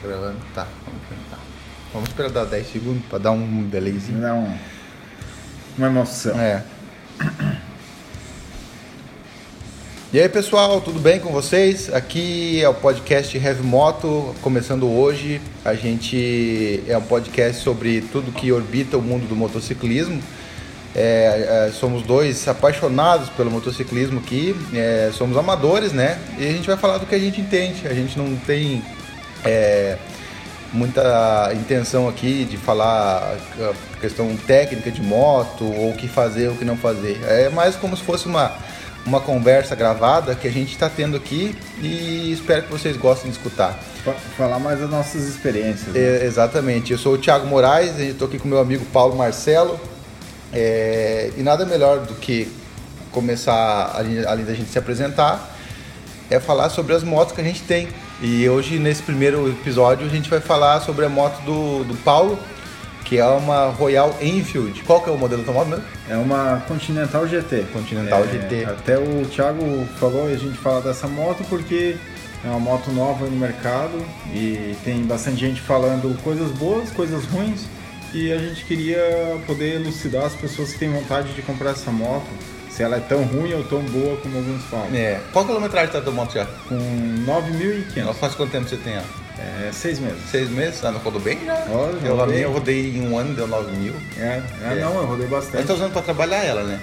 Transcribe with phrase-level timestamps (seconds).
[0.00, 0.36] Tá gravando?
[0.54, 1.38] Tá, vamos tentar.
[1.92, 4.20] Vamos esperar dar 10 segundos pra dar um delayzinho.
[4.20, 4.56] Dá um,
[5.76, 6.38] uma emoção.
[6.38, 6.62] É.
[10.12, 11.92] E aí pessoal, tudo bem com vocês?
[11.92, 15.40] Aqui é o podcast Heavy Moto, começando hoje.
[15.64, 20.22] A gente é um podcast sobre tudo que orbita o mundo do motociclismo.
[20.94, 26.18] É, é, somos dois apaixonados pelo motociclismo aqui, é, somos amadores, né?
[26.38, 27.86] E a gente vai falar do que a gente entende.
[27.86, 28.82] A gente não tem
[29.44, 29.96] é,
[30.72, 36.54] muita intenção aqui de falar a questão técnica de moto, ou o que fazer, ou
[36.54, 37.20] o que não fazer.
[37.24, 38.52] É mais como se fosse uma,
[39.06, 43.36] uma conversa gravada que a gente está tendo aqui e espero que vocês gostem de
[43.36, 43.78] escutar.
[44.36, 45.94] Falar mais das nossas experiências.
[45.94, 46.00] Né?
[46.00, 46.92] É, exatamente.
[46.92, 49.78] Eu sou o Thiago Moraes, estou aqui com meu amigo Paulo Marcelo.
[50.52, 52.50] É, e nada melhor do que
[53.12, 53.92] começar,
[54.26, 55.56] além da gente se apresentar,
[56.30, 57.88] é falar sobre as motos que a gente tem.
[58.20, 62.36] E hoje, nesse primeiro episódio, a gente vai falar sobre a moto do, do Paulo,
[63.04, 64.82] que é uma Royal Enfield.
[64.82, 65.84] Qual que é o modelo da moto mesmo?
[66.08, 67.66] É uma Continental GT.
[67.72, 68.64] Continental É, GT.
[68.64, 71.96] Até o Thiago falou e a gente fala dessa moto porque
[72.44, 77.66] é uma moto nova no mercado e tem bastante gente falando coisas boas, coisas ruins.
[78.12, 82.26] E a gente queria poder elucidar as pessoas que têm vontade de comprar essa moto,
[82.78, 84.86] se ela é tão ruim ou tão boa como alguns falam.
[84.94, 85.18] É.
[85.32, 86.46] Qual quilometragem tá da moto já?
[86.68, 86.76] Com
[87.26, 89.04] 9.500, Faz quanto tempo você tem ela?
[89.36, 90.18] é, seis meses.
[90.30, 90.84] Seis meses?
[90.84, 91.54] Ah, não rodou bem já?
[91.70, 92.44] Olha, eu, rodei.
[92.44, 93.94] eu rodei em um ano, deu 9 mil.
[94.16, 94.80] É, é, É.
[94.80, 95.66] não, eu rodei Mas bastante.
[95.66, 96.78] tá usando pra trabalhar ela, né?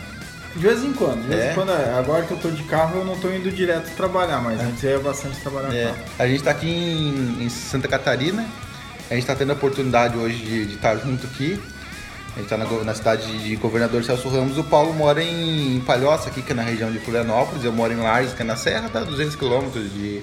[0.53, 1.51] De vez em quando, de vez É?
[1.51, 1.71] em quando.
[1.71, 1.93] é.
[1.97, 4.89] Agora que eu tô de carro, eu não tô indo direto trabalhar, mas antes eu
[4.91, 5.97] ia bastante trabalhar É, carro.
[6.19, 8.45] a gente está aqui em, em Santa Catarina.
[9.09, 11.57] A gente está tendo a oportunidade hoje de, de estar junto aqui.
[12.36, 14.58] A gente está na, na cidade de Governador Celso Ramos.
[14.58, 17.64] O Paulo mora em, Palhoça, aqui, que é na região de Florianópolis.
[17.64, 20.22] Eu moro em Lages, que é na Serra, dá 200 quilômetros de,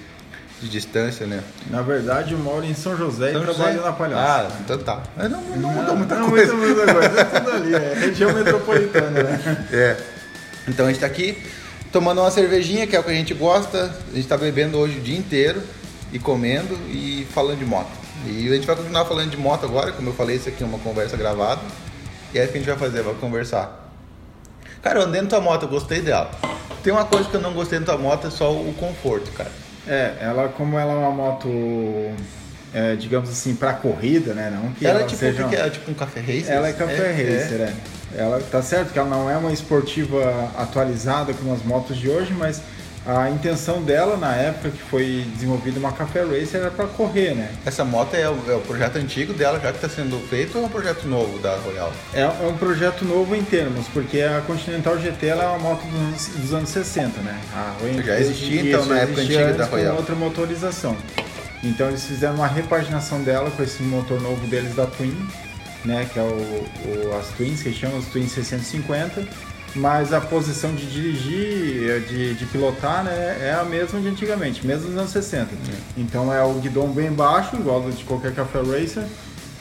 [0.60, 1.42] de distância, né?
[1.70, 3.58] Na verdade, eu moro em São José São e José?
[3.58, 4.20] trabalho na Palhoça.
[4.20, 5.02] Ah, então tá.
[5.16, 6.52] Mas Não, não, mudou muita não, coisa.
[6.52, 9.66] Muita, muita coisa, é tudo ali, é região metropolitana, né?
[9.72, 9.96] É.
[10.68, 11.42] Então a gente tá aqui
[11.90, 13.90] tomando uma cervejinha, que é o que a gente gosta.
[14.12, 15.62] A gente tá bebendo hoje o dia inteiro
[16.12, 17.90] e comendo e falando de moto.
[18.26, 20.66] E a gente vai continuar falando de moto agora, como eu falei, isso aqui é
[20.66, 21.62] uma conversa gravada.
[22.34, 23.90] E é isso que a gente vai fazer, vai conversar.
[24.82, 26.30] Cara, eu andei na tua moto, eu gostei dela.
[26.82, 29.50] Tem uma coisa que eu não gostei na tua moto, é só o conforto, cara.
[29.86, 31.48] É, ela, como ela é uma moto,
[32.72, 34.50] é, digamos assim, pra corrida, né?
[34.50, 35.44] Não que ela, ela, é tipo, seja.
[35.44, 35.70] que que é?
[35.70, 36.50] tipo um café racer?
[36.50, 37.72] Ela é café racer, é.
[38.14, 42.32] Ela tá certo que ela não é uma esportiva atualizada como as motos de hoje,
[42.32, 42.60] mas
[43.04, 47.50] a intenção dela na época que foi desenvolvida uma café racer era para correr, né?
[47.66, 50.64] Essa moto é o, é o projeto antigo dela, já que está sendo feito, ou
[50.64, 51.92] é um projeto novo da Royal?
[52.14, 55.82] É, é um projeto novo em termos, porque a Continental GT ela é uma moto
[55.84, 57.40] dos anos, dos anos 60, né?
[57.54, 59.96] A Royal Já existia, então, na época antiga da antes com Royal.
[59.96, 60.96] outra motorização.
[61.64, 65.16] Então eles fizeram uma repaginação dela com esse motor novo deles da Twin,
[65.84, 66.08] né?
[66.12, 69.24] Que é o, o- as Twins, que chamam as Twins 650.
[69.74, 74.88] Mas a posição de dirigir, de, de pilotar, né, é a mesma de antigamente, mesmo
[74.88, 75.48] nos anos 60.
[75.96, 79.04] Então é o guidão bem baixo, igual de qualquer café racer,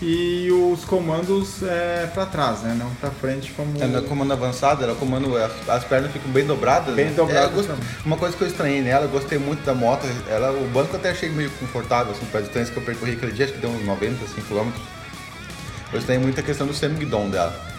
[0.01, 4.83] e os comandos é para trás, né, não para frente como Ela é comando avançado,
[4.83, 5.37] ela comando.
[5.37, 6.93] As, as pernas ficam bem dobradas.
[6.93, 7.13] Bem né?
[7.15, 7.69] dobradas É, gost-
[8.05, 10.05] uma coisa que eu estranhei nela, eu gostei muito da moto.
[10.27, 13.31] Ela, o banco até achei meio confortável, assim, para a distância que eu percorri aquele
[13.31, 14.83] dia, acho que deu uns 90, assim, quilômetros.
[15.93, 17.70] Eu estranhei muito a questão do semi-guidon dela.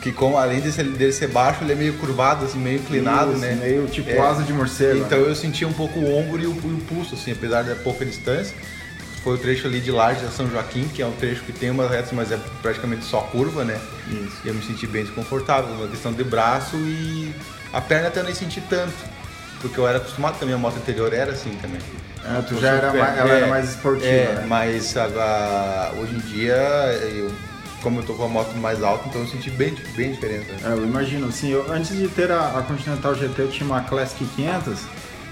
[0.00, 3.32] Que como, além de ser, dele ser baixo, ele é meio curvado, assim, meio inclinado,
[3.32, 3.54] Isso, né?
[3.60, 4.18] meio tipo É.
[4.18, 4.98] asa de morcego.
[5.00, 5.28] Então né?
[5.28, 8.54] eu senti um pouco o ombro e o, o pulso, assim, apesar da pouca distância.
[9.22, 11.68] Foi o trecho ali de Lages a São Joaquim, que é um trecho que tem
[11.70, 13.78] umas retas, mas é praticamente só curva, né?
[14.08, 14.38] Isso.
[14.42, 17.30] E eu me senti bem desconfortável, uma questão de braço e
[17.70, 18.94] a perna até eu nem senti tanto.
[19.60, 21.80] Porque eu era acostumado com a moto anterior, era assim também.
[22.24, 24.44] Ah, tu Eu já era mais, ela é, era mais esportiva, É, né?
[24.48, 26.54] mas agora, hoje em dia,
[27.14, 27.30] eu,
[27.82, 30.46] como eu tô com a moto mais alta, então eu senti bem, bem diferença.
[30.64, 33.82] É, eu imagino, assim, eu, antes de ter a, a Continental GT eu tinha uma
[33.82, 34.80] Classic 500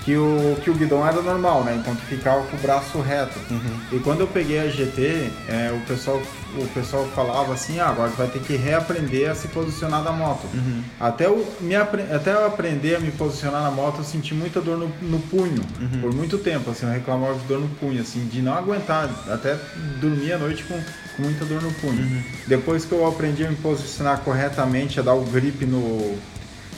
[0.09, 1.77] que o, que o guidão era normal, né?
[1.79, 3.39] Então tu ficava com o braço reto.
[3.51, 3.81] Uhum.
[3.93, 6.23] E quando eu peguei a GT, é, o, pessoal,
[6.57, 10.11] o pessoal falava assim, ah, agora tu vai ter que reaprender a se posicionar na
[10.11, 10.47] moto.
[10.55, 10.83] Uhum.
[10.99, 14.79] Até, eu, me, até eu aprender a me posicionar na moto, eu senti muita dor
[14.79, 15.63] no, no punho.
[15.79, 16.01] Uhum.
[16.01, 19.11] Por muito tempo, assim, eu reclamava de dor no punho, assim, de não aguentar.
[19.29, 19.59] Até
[20.01, 20.81] dormir à noite com,
[21.19, 22.01] com muita dor no punho.
[22.01, 22.23] Uhum.
[22.47, 26.17] Depois que eu aprendi a me posicionar corretamente, a dar o grip no,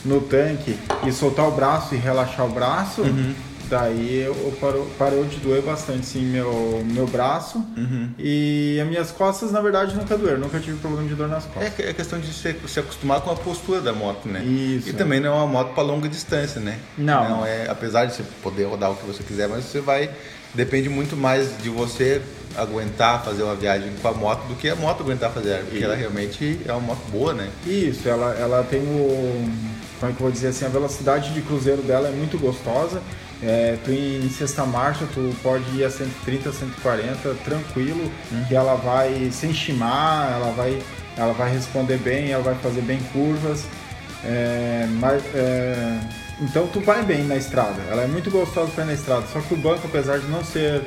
[0.04, 0.76] no tanque
[1.06, 3.34] e soltar o braço e relaxar o braço, Uhum.
[3.68, 7.58] daí eu parou, parou de doer bastante sim meu, meu braço.
[7.76, 8.08] Uhum.
[8.18, 11.78] E as minhas costas, na verdade, nunca doeram, nunca tive problema de dor nas costas.
[11.78, 14.42] É é questão de se, se acostumar com a postura da moto, né?
[14.42, 14.88] Isso.
[14.88, 16.78] E também não é uma moto para longa distância, né?
[16.96, 17.44] Não.
[17.44, 20.10] é, apesar de você poder rodar o que você quiser, mas você vai
[20.54, 22.20] depende muito mais de você
[22.56, 25.84] aguentar fazer uma viagem com a moto do que a moto aguentar fazer, porque Isso.
[25.84, 27.48] ela realmente é uma moto boa, né?
[27.66, 29.50] Isso, ela, ela tem o.
[29.98, 30.64] Como é que eu vou dizer assim?
[30.64, 33.02] A velocidade de cruzeiro dela é muito gostosa.
[33.42, 38.44] É, tu em sexta marcha, tu pode ir a 130, 140 tranquilo, uhum.
[38.44, 40.78] que ela vai sem chimar, ela vai,
[41.16, 43.64] ela vai responder bem, ela vai fazer bem curvas.
[44.22, 45.98] É, mas, é,
[46.42, 49.40] então tu vai bem na estrada, ela é muito gostosa para ir na estrada, só
[49.40, 50.82] que o banco, apesar de não ser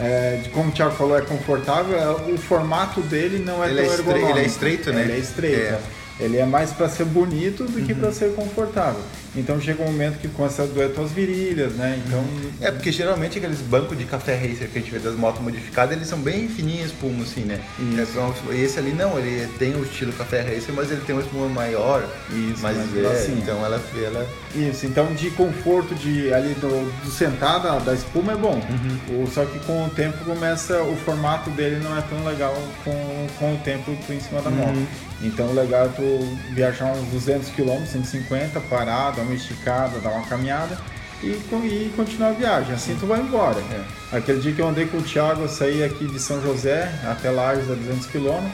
[0.00, 3.82] é, de como o Thiago falou, é confortável, é, o formato dele não é ele
[3.82, 4.30] tão é ergonômico.
[4.30, 5.02] Ele é estreito, né?
[5.02, 5.60] Ele é estreito.
[5.60, 5.80] É.
[6.20, 8.00] Ele é mais para ser bonito do que uhum.
[8.00, 9.00] para ser confortável.
[9.36, 12.00] Então chega um momento que começa a doer tuas virilhas, né?
[12.06, 12.24] Então...
[12.60, 15.96] É, porque geralmente aqueles bancos de café racer que a gente vê das motos modificadas,
[15.96, 17.60] eles são bem fininhos, espuma, assim, né?
[17.78, 18.18] Isso.
[18.52, 21.48] E esse ali não, ele tem o estilo café racer, mas ele tem uma espuma
[21.48, 22.02] maior.
[22.30, 23.38] Isso, mas é, assim.
[23.38, 24.26] então ela, ela...
[24.54, 28.60] Isso, então de conforto de ali do, do sentar da, da espuma é bom.
[29.08, 29.26] Uhum.
[29.26, 32.54] Só que com o tempo começa, o formato dele não é tão legal
[32.84, 34.76] com, com o tempo tu em cima da moto.
[34.76, 34.86] Uhum.
[35.22, 40.26] Então o legal é tu viajar uns 200 km, 150, parado, uma esticada, dar uma
[40.26, 40.78] caminhada
[41.22, 42.74] e, e continuar a viagem.
[42.74, 43.58] Assim tu vai embora.
[43.72, 44.16] É.
[44.16, 47.30] Aquele dia que eu andei com o Thiago, eu saí aqui de São José até
[47.30, 48.48] Lages a 200 km.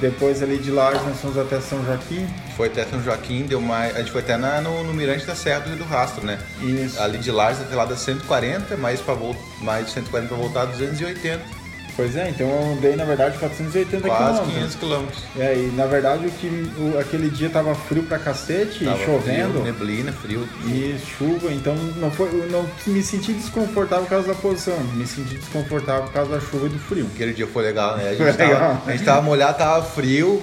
[0.00, 2.24] Depois ali de Lages nós fomos até São Joaquim.
[2.56, 3.96] Foi até São Joaquim, deu mais.
[3.96, 6.38] A gente foi até na, no, no, Mirante da Serra do Rio do Rastro, né?
[6.62, 7.00] Isso.
[7.00, 9.16] Ali de Lages até lá das 140, mais, pra,
[9.60, 11.57] mais de 140 para voltar 280.
[11.98, 15.24] Pois é, então eu andei na verdade 480 Quase 500 quilômetros.
[15.36, 16.46] É, e na verdade o que
[16.78, 19.54] o, aquele dia tava frio pra cacete, tava chovendo.
[19.54, 20.48] Frio, neblina, frio.
[20.64, 25.34] E chuva, então não foi, não me senti desconfortável por causa da posição, me senti
[25.34, 27.10] desconfortável por causa da chuva e do frio.
[27.12, 28.10] Aquele dia foi legal, né?
[28.10, 28.82] A gente, tava, legal.
[28.86, 30.40] A gente tava molhado, tava frio.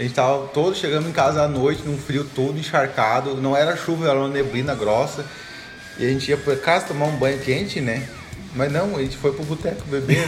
[0.00, 3.36] A gente tava todos chegando em casa à noite, num frio todo encharcado.
[3.36, 5.24] Não era chuva, era uma neblina grossa.
[5.96, 8.02] E a gente ia pra casa tomar um banho quente, né?
[8.54, 10.18] Mas não, a gente foi pro boteco beber.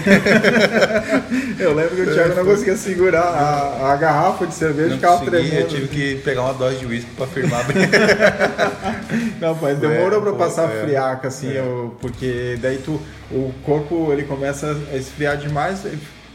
[1.58, 5.54] eu lembro que o Thiago não conseguia segurar a, a garrafa de cerveja, ficava tremendo.
[5.54, 7.76] Eu tive que pegar uma dose de uísque pra firmar bem.
[9.40, 11.60] não, mas demorou é, pra passar é, friaca, assim, é.
[11.60, 13.00] eu, porque daí tu,
[13.30, 15.86] o corpo ele começa a esfriar demais,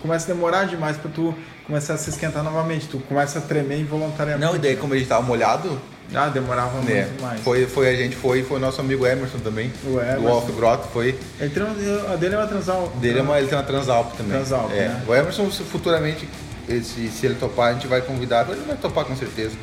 [0.01, 1.35] começa a demorar demais pra tu
[1.67, 2.87] começar a se esquentar novamente.
[2.87, 4.45] Tu começa a tremer involuntariamente.
[4.45, 5.79] Não, e daí como gente tava molhado,
[6.13, 7.05] ah, demorava é.
[7.05, 7.41] muito mais.
[7.41, 9.71] Foi, foi a gente foi, foi o nosso amigo Emerson também.
[9.83, 10.21] O Emerson.
[10.21, 11.17] Do Off Grotto foi.
[11.39, 12.95] Ele tem, a dele é uma Transalp.
[12.97, 14.33] Dele é uma, ele tem uma Transalp também.
[14.33, 14.89] Transalp, é.
[14.89, 15.03] Né?
[15.07, 16.27] O Emerson, futuramente,
[16.67, 18.47] se, se ele topar, a gente vai convidar.
[18.49, 19.55] Ele vai topar com certeza.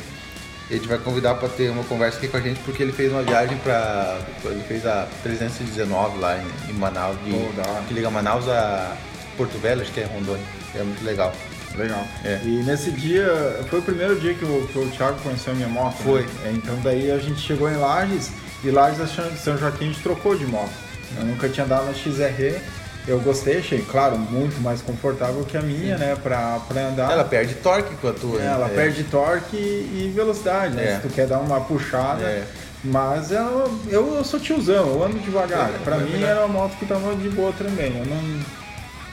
[0.71, 3.13] A gente vai convidar para ter uma conversa aqui com a gente, porque ele fez
[3.13, 4.19] uma viagem para.
[4.45, 8.97] Ele fez a 319 lá em, em Manaus, de, oh, que liga Manaus a
[9.37, 10.45] Porto Velho, acho que é Rondônia.
[10.75, 11.33] É muito legal.
[11.77, 12.07] Legal.
[12.25, 12.41] É.
[12.45, 15.69] E nesse dia, foi o primeiro dia que o, que o Thiago conheceu a minha
[15.69, 15.95] moto.
[15.99, 16.05] Né?
[16.05, 16.23] Foi.
[16.23, 16.53] Né?
[16.55, 18.31] Então daí a gente chegou em Lages
[18.65, 20.73] e Lages a São Joaquim a gente trocou de moto.
[21.19, 22.61] Eu nunca tinha andado na XR.
[23.07, 26.05] Eu gostei, achei, claro, muito mais confortável que a minha, Sim.
[26.05, 27.11] né, pra, pra andar.
[27.11, 28.41] Ela perde torque com a tua.
[28.41, 28.75] É, ela é.
[28.75, 30.85] perde torque e velocidade, né?
[30.85, 30.95] É.
[30.97, 32.23] Se tu quer dar uma puxada.
[32.23, 32.45] É.
[32.85, 35.71] Mas eu, eu, sou tiozão, eu ando devagar.
[35.71, 37.97] É, pra mim era uma moto que tava de boa também.
[37.97, 38.41] Eu não,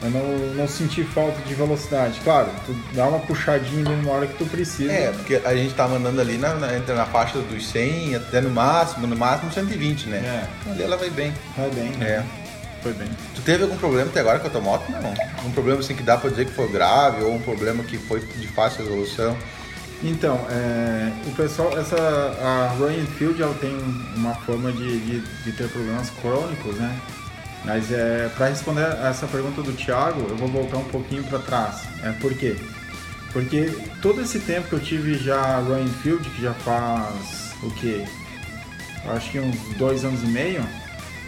[0.01, 2.19] eu não, não senti falta de velocidade.
[2.23, 4.91] Claro, tu dá uma puxadinha numa hora que tu precisa.
[4.91, 8.49] É, porque a gente tava andando ali na, na, na faixa dos 100, até no
[8.49, 10.17] máximo, no máximo 120, né?
[10.17, 10.71] É.
[10.71, 11.33] Ali ela vai bem.
[11.57, 12.05] Vai bem, né?
[12.05, 12.23] É.
[12.81, 13.09] Foi bem.
[13.35, 14.89] Tu teve algum problema até agora com a tua moto?
[14.89, 15.13] Não.
[15.45, 18.21] Um problema assim que dá pra dizer que foi grave ou um problema que foi
[18.21, 19.35] de fácil resolução?
[20.01, 23.77] Então, é, o pessoal, essa a Royal Enfield ela tem
[24.15, 26.95] uma forma de, de, de ter problemas crônicos, né?
[27.65, 31.81] Mas é, para responder essa pergunta do Thiago, eu vou voltar um pouquinho para trás.
[32.03, 32.55] É, por quê?
[33.31, 38.05] Porque todo esse tempo que eu tive já Royal Field, que já faz o quê?
[39.05, 40.65] Acho que uns dois anos e meio,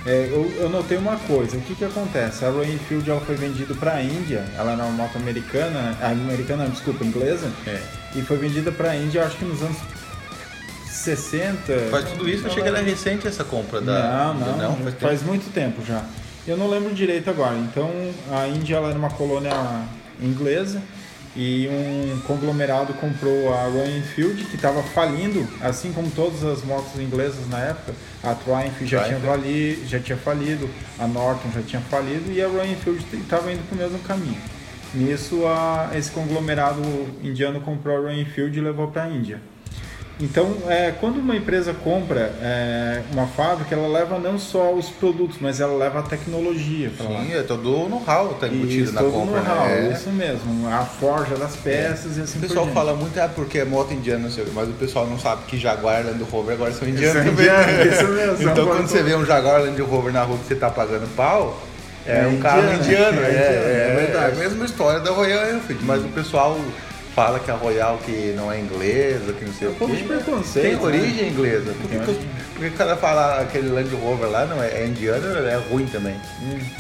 [0.06, 1.58] é, eu, eu, notei uma coisa.
[1.58, 2.44] O que, que acontece?
[2.44, 6.68] A Royal Field ela foi vendida para a Índia, ela era uma moto americana, americana,
[6.68, 7.80] desculpa, inglesa, é.
[8.16, 9.78] e foi vendida para a Índia, acho que nos anos
[10.90, 11.90] 60.
[11.92, 14.34] Faz tudo isso, eu achei que era recente essa compra da.
[14.34, 16.04] Não, não, não faz, faz muito tempo já.
[16.48, 17.56] Eu não lembro direito agora.
[17.58, 17.90] Então,
[18.32, 19.52] a Índia era uma colônia
[20.20, 20.82] inglesa
[21.36, 27.00] e um conglomerado comprou a Royal Enfield, que estava falindo, assim como todas as motos
[27.00, 27.94] inglesas na época.
[28.24, 30.70] A Triumph já, Tinha, falido, já tinha falido,
[31.00, 34.42] a Norton já tinha falido e a Royal Enfield estava indo para o mesmo caminho.
[34.94, 36.82] Nisso, a, esse conglomerado
[37.24, 39.40] indiano comprou a Royal Enfield e levou para a Índia.
[40.20, 45.38] Então, é, quando uma empresa compra é, uma fábrica, ela leva não só os produtos,
[45.42, 46.92] mas ela leva a tecnologia.
[46.96, 49.42] Sim, é todo o know-how está embutido isso, na todo compra.
[49.42, 49.92] Know-how, né?
[49.94, 52.22] Isso mesmo, a forja das peças é.
[52.22, 55.18] e assim O pessoal fala muito, é porque é moto indiana, mas o pessoal não
[55.18, 57.32] sabe que Jaguar Land Rover agora são indianos também.
[57.32, 58.52] Indiano, isso mesmo.
[58.52, 61.60] então, quando você vê um Jaguar Land Rover na rua que você está pagando pau,
[62.06, 66.04] é, é um carro indiano, é, é, é, a mesma história da Royal Enfield, mas
[66.04, 66.58] o pessoal
[67.16, 69.96] fala que a Royal que não é inglesa, que não sei É o um pouco
[69.96, 70.08] de quê.
[70.08, 70.82] preconceito, Tem né?
[70.84, 71.74] origem inglesa.
[71.74, 72.18] Por que, Tem que, os-
[72.54, 75.86] por que o cara fala aquele Land Rover lá não é, é indiano, é ruim
[75.88, 76.16] também,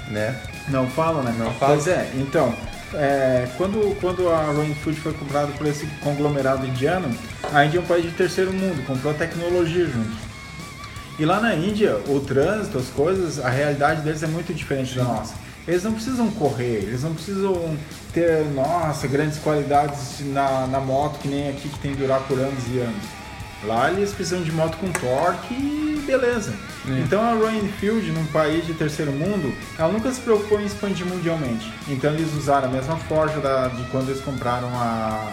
[0.09, 0.35] né?
[0.69, 1.35] Não fala, né?
[1.37, 1.73] Não fala.
[1.73, 2.53] Pois é, então,
[2.93, 7.09] é, quando, quando a Royal Enfield foi comprada por esse conglomerado indiano,
[7.51, 10.31] a Índia é um país de terceiro mundo, comprou tecnologia junto.
[11.19, 15.03] E lá na Índia, o trânsito, as coisas, a realidade deles é muito diferente da
[15.03, 15.33] nossa.
[15.67, 17.77] Eles não precisam correr, eles não precisam
[18.13, 22.37] ter, nossa, grandes qualidades na, na moto, que nem aqui que tem que durar por
[22.39, 23.03] anos e anos.
[23.63, 26.51] Lá eles precisam de moto com torque e beleza.
[27.03, 31.05] Então a Royal Enfield, num país de terceiro mundo, ela nunca se preocupou em expandir
[31.05, 31.71] mundialmente.
[31.87, 35.31] Então eles usaram a mesma forja da- de quando eles compraram a,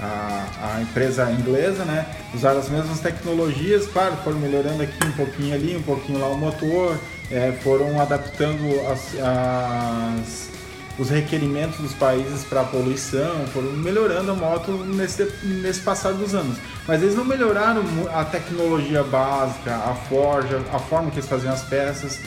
[0.00, 2.06] a, a empresa inglesa, né?
[2.34, 6.36] Usaram as mesmas tecnologias, claro, foram melhorando aqui um pouquinho ali, um pouquinho lá o
[6.36, 6.98] motor,
[7.30, 10.50] é, foram adaptando as- as
[11.00, 16.58] os requerimentos dos países para poluição, foram melhorando a moto nesse, nesse passar dos anos.
[16.86, 21.62] Mas eles não melhoraram a tecnologia básica, a forja, a forma que eles faziam as
[21.62, 22.20] peças.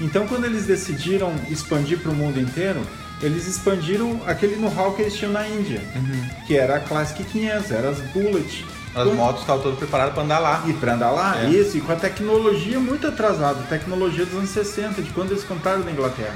[0.00, 2.80] Então, quando eles decidiram expandir para o mundo inteiro,
[3.20, 5.80] eles expandiram aquele know-how que eles tinham na Índia,
[6.46, 8.64] que era a Classic 500, era as Bullet.
[8.92, 10.64] As Quando- motos estavam todas preparadas para andar lá.
[10.66, 11.48] e para andar lá, É.
[11.48, 15.82] isso, e com a tecnologia muito atrasada, tecnologia dos anos 60, de quando eles compraram
[15.82, 16.34] da Inglaterra.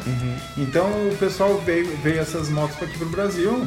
[0.57, 3.67] Então o pessoal veio, veio essas motos para aqui pro Brasil.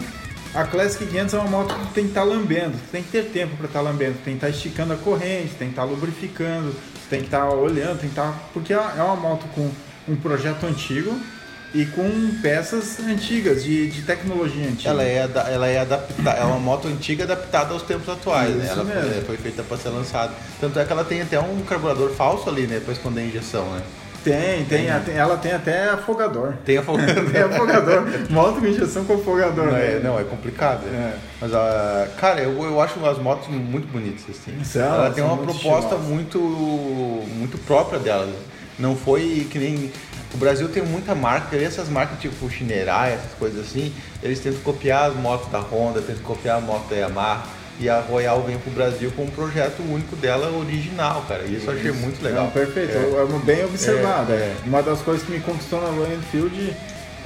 [0.56, 3.26] A Classic 500 é uma moto que tem que estar lambendo, tu tem que ter
[3.26, 6.72] tempo para estar lambendo, tu tem que estar esticando a corrente, tem que estar lubrificando,
[6.72, 8.34] tu tem que estar olhando, tem que estar.
[8.54, 9.70] Porque é é uma moto com
[10.08, 11.14] um projeto antigo
[11.74, 12.10] e com
[12.42, 14.90] peças antigas, de, de tecnologia antiga.
[14.90, 18.64] Ela é, ela é adaptada, é uma moto antiga adaptada aos tempos atuais, né?
[18.66, 19.12] Isso Ela mesmo.
[19.12, 20.32] foi, foi feita para ser lançada.
[20.60, 22.80] Tanto é que ela tem até um carburador falso ali, né?
[22.84, 23.82] Para esconder a injeção, né?
[24.24, 26.54] Tem, tem, até- ela tem até afogador.
[26.66, 26.98] Tem a fo-
[27.32, 28.04] Tem afogador.
[28.30, 29.68] Moto com injeção com afogador.
[29.68, 29.98] não, né?
[29.98, 30.82] é, não, é complicado.
[30.86, 31.14] né?
[31.16, 31.20] É.
[31.40, 34.62] Mas, ah, cara, eu, eu acho as motos muito bonitas, assim.
[34.66, 38.28] São, ela tem uma proposta muito, muito própria dela.
[38.80, 39.92] Não foi que nem...
[40.34, 44.60] O Brasil tem muita marca, e essas marcas tipo Shinerai, essas coisas assim, eles tentam
[44.62, 47.44] copiar as motos da Honda, tentam copiar a moto da Yamaha.
[47.80, 51.44] E a Royal vem pro Brasil com um projeto único dela original, cara.
[51.44, 52.46] E isso eu achei muito legal.
[52.46, 53.02] Não, perfeito, É.
[53.02, 53.40] é.
[53.46, 54.34] bem observado.
[54.34, 54.40] É, é.
[54.40, 54.56] é.
[54.66, 56.76] Uma das coisas que me conquistou na Royal Enfield,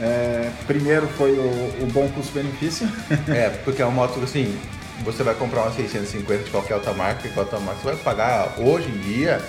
[0.02, 2.86] é, primeiro foi o, o bom custo-benefício.
[3.30, 4.58] É, porque é uma moto assim,
[5.06, 8.56] você vai comprar uma 650 de qualquer outra marca, qualquer outra marca, você vai pagar
[8.58, 9.42] hoje em dia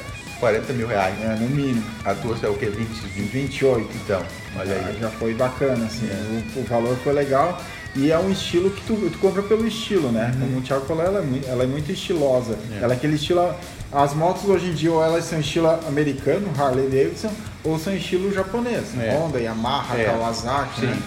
[0.43, 1.15] 40 mil reais.
[1.23, 1.85] é, no mínimo.
[2.05, 2.67] A tua é o que?
[2.67, 3.31] 20, 20?
[3.31, 3.89] 28.
[4.05, 4.21] Então,
[4.59, 4.99] olha Ah, aí.
[5.01, 6.09] Já foi bacana, assim.
[6.11, 6.43] É.
[6.57, 7.63] O, o valor foi legal.
[7.95, 10.35] E é um estilo que tu, tu compra pelo estilo, né?
[10.41, 12.55] Como o Thiago falou, ela é muito, ela é muito estilosa.
[12.55, 12.77] Uhum.
[12.81, 12.83] É.
[12.83, 13.55] Ela é aquele estilo.
[13.93, 17.31] As motos hoje em dia, ou elas são estilo americano, Harley Davidson,
[17.63, 18.99] ou são estilo japonês.
[18.99, 19.17] É.
[19.17, 20.05] Honda, Yamaha, É.
[20.07, 20.87] Kawasaki, Sim.
[20.87, 20.99] né?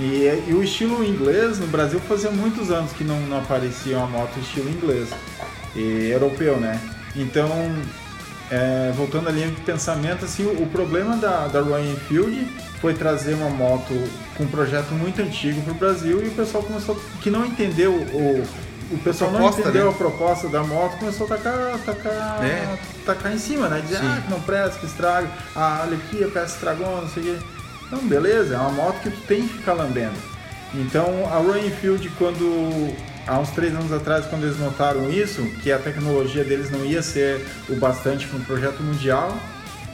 [0.00, 4.06] E, e o estilo inglês, no Brasil, fazia muitos anos que não, não aparecia uma
[4.06, 5.10] moto estilo inglês
[5.76, 6.80] e europeu, né?
[7.14, 7.50] Então,
[8.50, 12.46] é, voltando à linha de pensamento, assim, o, o problema da, da Royal Enfield
[12.80, 13.92] foi trazer uma moto
[14.36, 17.92] com um projeto muito antigo para o Brasil e o pessoal começou, que não entendeu
[17.92, 18.44] o,
[18.90, 19.90] o pessoal não proposta, entendeu né?
[19.90, 22.76] a proposta da moto, começou a tacar, tacar, É.
[23.06, 23.80] tacar em cima, né?
[23.80, 24.06] Dizer, Sim.
[24.08, 27.26] ah, que não presta, que estraga, ah, olha aqui, a peça estragou, não sei o
[27.26, 27.42] quê.
[27.92, 30.18] Não, beleza, é uma moto que tu tem que ficar lambendo.
[30.74, 32.94] Então a Royal Enfield, quando
[33.26, 37.02] há uns três anos atrás, quando eles notaram isso, que a tecnologia deles não ia
[37.02, 39.36] ser o bastante para um projeto mundial,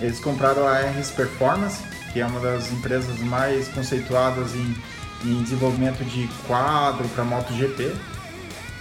[0.00, 4.76] eles compraram a RS Performance, que é uma das empresas mais conceituadas em,
[5.24, 7.92] em desenvolvimento de quadro para MotoGP.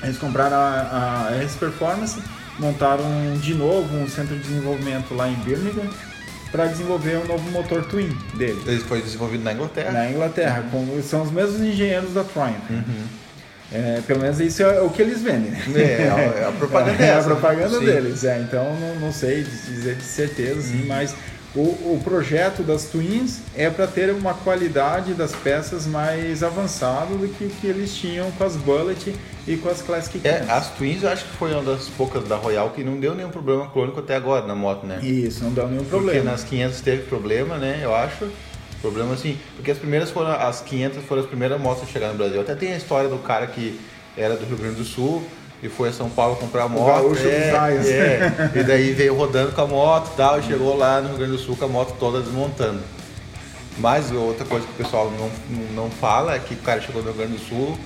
[0.03, 2.21] Eles compraram a, a RS Performance,
[2.59, 3.03] montaram
[3.41, 5.89] de novo um centro de desenvolvimento lá em Birmingham
[6.51, 8.61] para desenvolver um novo motor Twin dele.
[8.65, 9.91] Ele foi desenvolvido na Inglaterra.
[9.91, 12.69] Na Inglaterra, com- são os mesmos engenheiros da Triumph.
[12.69, 13.05] Uhum.
[13.75, 15.51] É, pelo menos isso é o que eles vendem.
[15.51, 15.81] né?
[15.81, 17.85] É, a, a propaganda é, É, a propaganda Sim.
[17.85, 18.23] deles.
[18.23, 21.13] É, então não, não sei dizer de certeza, assim, mas
[21.53, 27.27] o, o projeto das Twins é para ter uma qualidade das peças mais avançada do
[27.27, 29.15] que, que eles tinham com as Bullet
[29.47, 30.49] e com as Classic É, 500.
[30.49, 33.29] as Twins eu acho que foi uma das poucas da Royal que não deu nenhum
[33.29, 34.99] problema crônico até agora na moto, né?
[35.01, 36.31] Isso, não dá nenhum Porque problema.
[36.31, 37.79] nas 500 teve problema, né?
[37.81, 38.27] Eu acho.
[38.81, 42.15] Problema assim, porque as primeiras foram, as 500 foram as primeiras motos a chegar no
[42.15, 42.39] Brasil.
[42.41, 43.79] Até tem a história do cara que
[44.17, 45.23] era do Rio Grande do Sul
[45.63, 46.85] e foi a São Paulo comprar a moto.
[46.87, 47.49] gaúcho é,
[47.89, 48.51] é.
[48.59, 51.31] E daí veio rodando com a moto e tal, e chegou lá no Rio Grande
[51.33, 52.81] do Sul com a moto toda desmontando.
[53.77, 55.29] Mas outra coisa que o pessoal não,
[55.73, 57.77] não fala é que o cara chegou no Rio Grande do Sul,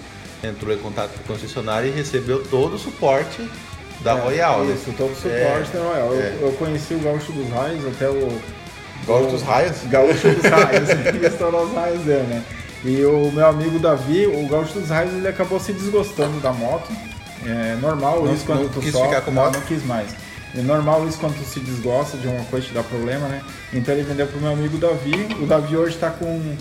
[0.43, 3.47] entrou em contato com a concessionária e recebeu todo o suporte
[4.01, 4.63] da É, Royal.
[4.65, 4.73] né?
[4.75, 6.13] Isso, todo o suporte É, da Royal.
[6.13, 6.37] é.
[6.41, 8.39] Eu, eu conheci o Gaúcho dos Raios, até o.
[9.07, 9.75] Gaúcho dos Raios?
[9.89, 10.89] Gaúcho dos Raios,
[11.19, 12.43] que estourou os raios dele, né?
[12.85, 16.89] E o meu amigo Davi, o Gaúcho dos Raios, ele acabou se desgostando da moto.
[17.45, 19.53] É normal Não- isso quando não tu quis sofre, ficar com moto?
[19.53, 20.09] Não, não quis mais.
[20.55, 23.41] É normal isso quando tu se desgosta de uma coisa te dá problema, né?
[23.73, 25.35] Então ele vendeu pro meu amigo Davi.
[25.41, 26.55] O Davi hoje tá com,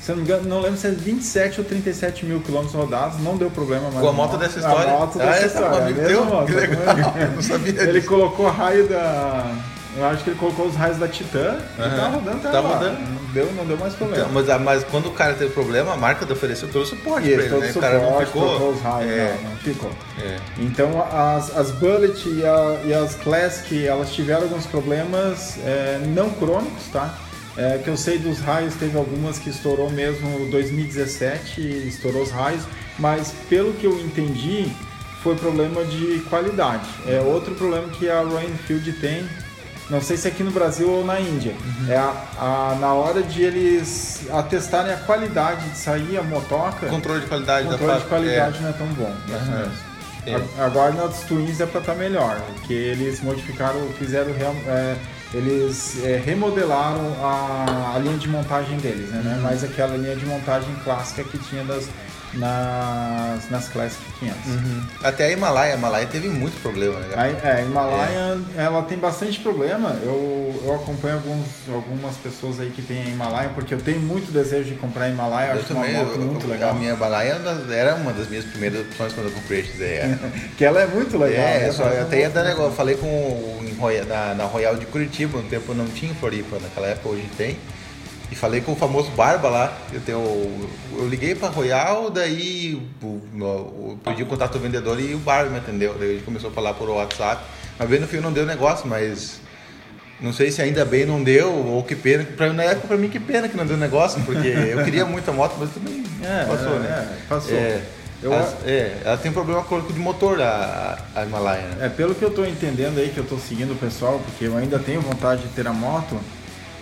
[0.00, 3.18] se eu não me engano, não lembro se é 27 ou 37 mil quilômetros rodados,
[3.20, 3.98] não deu problema mais.
[4.00, 4.90] Com a moto dessa história?
[4.92, 5.84] A moto Ah, dessa esse é um história.
[5.86, 6.24] amigo teu?
[6.24, 6.86] moto, Que legal.
[7.34, 8.08] não sabia Ele disso.
[8.08, 9.54] colocou raio da.
[9.96, 12.98] Eu acho que ele colocou os raios da Titan e tá rodando até Tá rodando.
[13.00, 14.22] Não deu, não deu mais problema.
[14.22, 17.26] Então, mas, ah, mas quando o cara teve problema, a marca ofereceu todo o suporte
[17.28, 17.70] Isso, pra ele, todo né?
[17.76, 18.48] O cara não ficou.
[18.48, 19.90] trocou os raios, é, não, não ficou.
[20.22, 20.36] é.
[20.58, 26.30] Então as, as Bullet e, a- e as Classic, elas tiveram alguns problemas é, não
[26.30, 27.14] crônicos, tá?
[27.54, 32.62] É, que eu sei dos raios, teve algumas que estourou mesmo 2017, estourou os raios,
[32.98, 34.72] mas pelo que eu entendi,
[35.22, 36.88] foi problema de qualidade.
[37.06, 39.28] É outro problema que a Royal Enfield tem,
[39.92, 41.92] não sei se aqui no Brasil ou na Índia, Uhum.
[41.92, 47.20] é a, a- na hora de eles atestarem a qualidade de sair a motoca, Controle
[47.20, 49.14] de qualidade o da controle de qualidade não é tão bom.
[49.28, 49.54] mesmo.
[50.24, 50.40] É.
[50.64, 54.30] Agora nas Twins é pra estar melhor, porque eles modificaram, fizeram,
[54.68, 54.94] é,
[55.34, 59.20] eles é, remodelaram a, a linha de montagem deles, né?
[59.24, 59.32] Uhum.
[59.32, 61.88] É mais aquela linha de montagem clássica que tinha das,
[62.34, 64.46] nas, nas Classic 500.
[64.46, 64.82] Uhum.
[65.02, 67.14] Até a Himalaia, a Himalaia teve muito problema, né?
[67.16, 69.96] Aí, é, a Himalaia, ela tem bastante problema.
[70.02, 74.30] Eu, eu acompanho alguns, algumas pessoas aí que tem a Himalaia, porque eu tenho muito
[74.32, 75.52] desejo de comprar a Himalaia.
[75.52, 76.70] Eu acho uma também, moto eu- muito eu- legal.
[76.70, 80.18] a minha Himalaia era uma das- uma minhas primeiras opções quando eu comprei a XR.
[80.56, 81.44] Que ela é muito legal.
[81.46, 81.72] É, né?
[81.72, 82.70] só, eu até ia dar negócio.
[82.70, 83.58] Eu falei com o,
[84.04, 87.58] na, na Royal de Curitiba, no tempo não tinha em Floripa, naquela época hoje tem.
[88.32, 89.76] E falei com o famoso Barba lá.
[89.92, 90.18] Eu, tenho,
[90.96, 92.80] eu liguei pra Royal, daí
[93.38, 95.94] eu pedi o contato do vendedor e o Barba me atendeu.
[95.98, 97.42] Daí a gente começou a falar por WhatsApp.
[97.78, 99.38] Mas bem no fim não deu negócio, mas
[100.18, 102.24] não sei se ainda bem não deu, ou que pena.
[102.24, 105.28] Pra, na época pra mim que pena que não deu negócio, porque eu queria muito
[105.30, 106.88] a moto, mas também É, passou, é, né?
[106.88, 107.54] é, passou.
[107.54, 107.82] É,
[108.22, 111.86] Eu- as- é, ela tem problema crônico de motor, a, a Himalaia, né?
[111.86, 114.56] É, pelo que eu tô entendendo aí, que eu tô seguindo o pessoal, porque eu
[114.56, 116.18] ainda tenho vontade de ter a moto,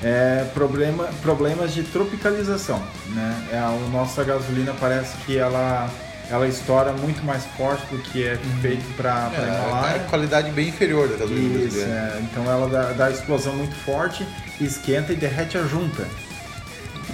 [0.03, 3.49] é problema, problemas de tropicalização, né?
[3.53, 5.91] É, a o nossa gasolina parece que ela,
[6.31, 9.99] ela estoura muito mais forte do que é feito para É, é Himalaia.
[10.09, 11.93] qualidade bem inferior da gasolina Isso, brasileira.
[11.93, 14.27] é, então ela dá, dá explosão muito forte,
[14.61, 16.07] esquenta e derrete a junta.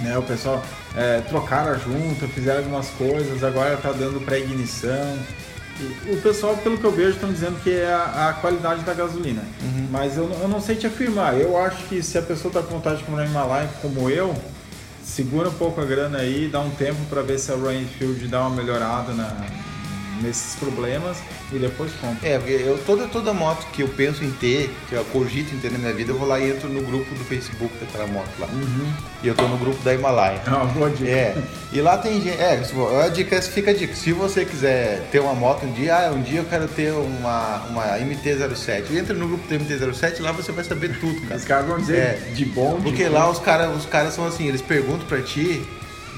[0.01, 0.63] Né, o pessoal
[0.95, 5.17] é, trocaram a junta, fizeram algumas coisas, agora está dando pré-ignição.
[6.11, 9.43] O pessoal, pelo que eu vejo, estão dizendo que é a, a qualidade da gasolina.
[9.61, 9.87] Uhum.
[9.91, 11.35] Mas eu, não- eu não sei te afirmar.
[11.39, 14.35] Eu acho que se a pessoa está com vontade de comprar Himalaia como eu,
[15.03, 18.27] segura um pouco a grana aí, dá um tempo para ver se a Royal Enfield
[18.27, 19.45] dá uma melhorada na-
[20.21, 21.17] nesses problemas
[21.51, 22.27] e depois compra.
[22.27, 25.59] É, porque eu, toda, toda moto que eu penso em ter, que eu cogito em
[25.59, 28.29] ter na minha vida, eu vou lá e entro no grupo do Facebook daquela moto
[28.39, 28.47] lá.
[29.23, 30.41] E eu tô no grupo da Himalaia.
[30.45, 31.09] É uma boa dica.
[31.09, 31.35] É,
[31.71, 32.39] e lá tem gente.
[32.39, 33.93] É, vo- a dica, fica a dica.
[33.95, 37.57] Se você quiser ter uma moto um dia, ah, um dia eu quero ter uma,
[37.69, 38.95] uma MT-07.
[38.95, 41.35] Entra no grupo do MT-07 lá você vai saber tudo, cara.
[41.35, 42.31] Os caras vão dizer É.
[42.33, 43.13] de bom, de Porque ruim.
[43.13, 45.65] lá os caras os caras são assim, eles perguntam pra ti,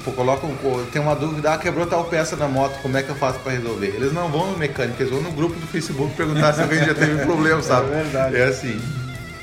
[0.03, 3.09] pô, colocam, pô, tem uma dúvida, ah, quebrou tal peça na moto, como é que
[3.09, 3.88] eu faço pra resolver?
[3.88, 6.93] Eles não vão no mecânico, eles vão no grupo do Facebook perguntar se alguém já
[6.93, 7.91] teve problema, sabe?
[7.91, 8.35] É verdade.
[8.35, 8.81] É assim.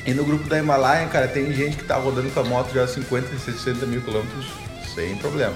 [0.07, 2.87] E no grupo da Himalaia, cara, tem gente que tá rodando com a moto já
[2.87, 4.47] 50, 60 mil quilômetros
[4.95, 5.55] sem problema.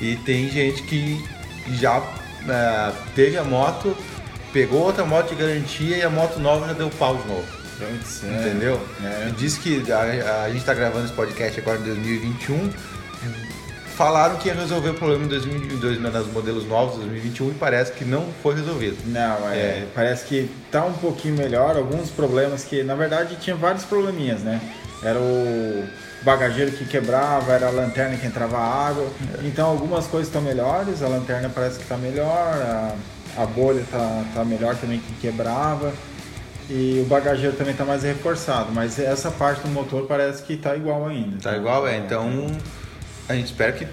[0.00, 1.24] E tem gente que
[1.70, 2.02] já
[2.48, 3.96] é, teve a moto,
[4.52, 7.62] pegou outra moto de garantia e a moto nova já deu pau de novo.
[7.80, 8.40] É.
[8.40, 8.80] Entendeu?
[9.02, 9.30] É.
[9.36, 12.70] Diz que a, a gente está gravando esse podcast agora em 2021.
[13.96, 17.92] Falaram que ia resolver o problema em 2022, né, nos modelos novos, 2021, e parece
[17.92, 18.96] que não foi resolvido.
[19.06, 19.86] Não, é, É.
[19.94, 21.76] parece que tá um pouquinho melhor.
[21.76, 24.60] Alguns problemas que, na verdade, tinha vários probleminhas, né?
[25.04, 25.84] Era o
[26.22, 29.06] bagageiro que quebrava, era a lanterna que entrava água.
[29.44, 31.02] Então, algumas coisas estão melhores.
[31.02, 32.24] A lanterna parece que está melhor,
[33.36, 35.92] a, a bolha tá, tá melhor também que quebrava.
[36.70, 38.68] E o bagageiro também está mais reforçado.
[38.72, 41.36] Mas essa parte do motor parece que tá igual ainda.
[41.42, 41.98] Tá igual, é.
[41.98, 42.46] Então
[43.32, 43.86] a gente espera que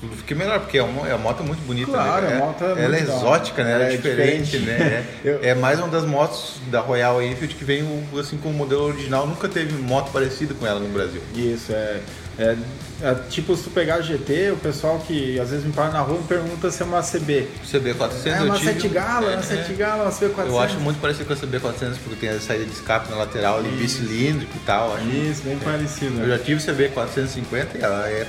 [0.00, 2.36] tudo fique melhor, porque é uma, é uma moto muito bonita, Claro, né?
[2.36, 3.72] a moto é ela é muito exótica, né?
[3.72, 4.66] Ela é, É diferente, diferente.
[4.82, 5.06] né?
[5.24, 8.52] É, Eu- é mais uma das motos da Royal Enfield que vem assim com o
[8.52, 9.26] modelo original.
[9.26, 11.22] Nunca teve moto parecida com ela no Brasil.
[11.34, 12.00] Isso, é,
[12.38, 12.56] é,
[13.02, 16.00] é Tipo, se tu pegar a GT, o pessoal que às vezes me para na
[16.00, 17.46] rua me pergunta se é uma CB.
[17.64, 18.72] CB400 É uma tive...
[18.74, 19.74] 7 gala, é, uma 7 é.
[19.74, 20.46] gala, uma CB400.
[20.48, 23.58] Eu acho muito parecido com a CB400 porque tem a saída de escape na lateral
[23.58, 24.94] ali, bicilíndrico e tal.
[24.96, 25.06] Acho.
[25.08, 26.20] Isso, bem parecido.
[26.20, 28.26] Eu já tive CB450 e ela é,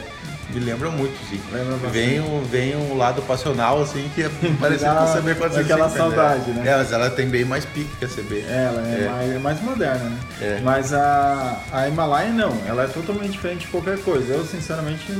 [0.50, 1.42] me lembra muito, sim.
[1.52, 1.90] Lembra.
[1.90, 4.30] Vem um, vem um lado passional, assim, que é
[4.60, 5.60] parecido com a CB450.
[5.60, 6.68] aquela saudade, né?
[6.68, 8.42] É, mas ela tem bem mais pique que a CB.
[8.48, 9.10] Ela é, É.
[9.10, 10.20] Mais, é mais moderna, né?
[10.42, 10.60] É.
[10.64, 14.34] Mas a, a Himalaia não, ela é totalmente diferente de qualquer coisa.
[14.34, 15.12] Eu, sinceramente,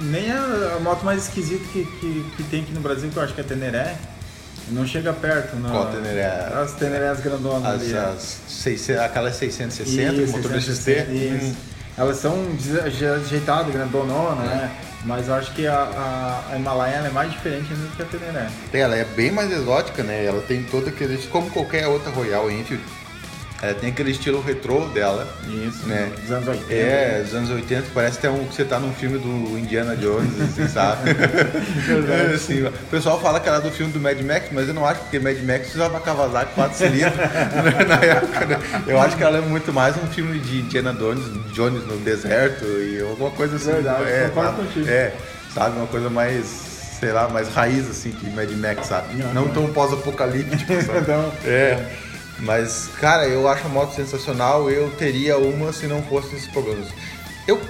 [0.00, 3.22] nem a, a moto mais esquisita que, que, que, tem aqui no Brasil, que eu
[3.22, 3.96] acho que é a Teneré,
[4.70, 5.56] não chega perto.
[5.56, 5.70] Não.
[5.70, 6.26] Qual Teneré?
[6.26, 7.96] As Tenerés grandonas as, ali.
[7.96, 11.06] As 600, aquelas 660, isso, motor XT.
[11.08, 11.75] Hum.
[11.96, 12.34] Elas são
[12.84, 14.46] ajeitadas, grandonona, é.
[14.46, 14.76] né?
[15.04, 18.48] Mas eu acho que a, a, a Himalaia é mais diferente do que a Teneré.
[18.72, 20.24] Ela é bem mais exótica, né?
[20.24, 21.16] Ela tem todo aquele.
[21.28, 22.82] Como qualquer outra Royal Enfield
[23.62, 25.26] ela tem aquele estilo retrô dela.
[25.48, 26.12] Isso, né?
[26.20, 26.72] dos anos 80.
[26.72, 29.96] É, dos anos 80, parece que, é um, que você tá num filme do Indiana
[29.96, 31.10] Jones, assim, sabe?
[31.10, 34.84] é, assim, o pessoal fala que era do filme do Mad Max, mas eu não
[34.84, 37.16] acho, porque Mad Max usava Kawasaki 4 cilindros
[37.88, 38.60] na época, né?
[38.86, 42.64] Eu acho que ela é muito mais um filme de Indiana Jones, Jones no deserto
[42.64, 43.72] e alguma coisa assim.
[43.72, 44.88] Verdade, é, concordo contigo.
[44.88, 45.14] É,
[45.54, 45.76] sabe?
[45.76, 49.16] Uma coisa mais sei lá, mais raiz assim que Mad Max, sabe?
[49.16, 51.00] Não, não, não tão pós-apocalíptico, sabe?
[51.00, 51.84] então, é.
[52.38, 54.70] Mas, cara, eu acho a moto sensacional.
[54.70, 56.88] Eu teria uma se não fosse esses problemas.
[57.46, 57.60] Eu,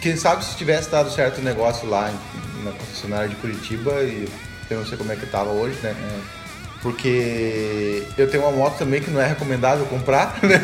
[0.00, 2.12] quem sabe, se tivesse dado certo o negócio lá
[2.62, 4.28] na concessionária de Curitiba, e
[4.70, 5.90] eu não sei como é que tava hoje, né?
[5.90, 6.43] É
[6.84, 10.58] porque eu tenho uma moto também que não é recomendável comprar, né?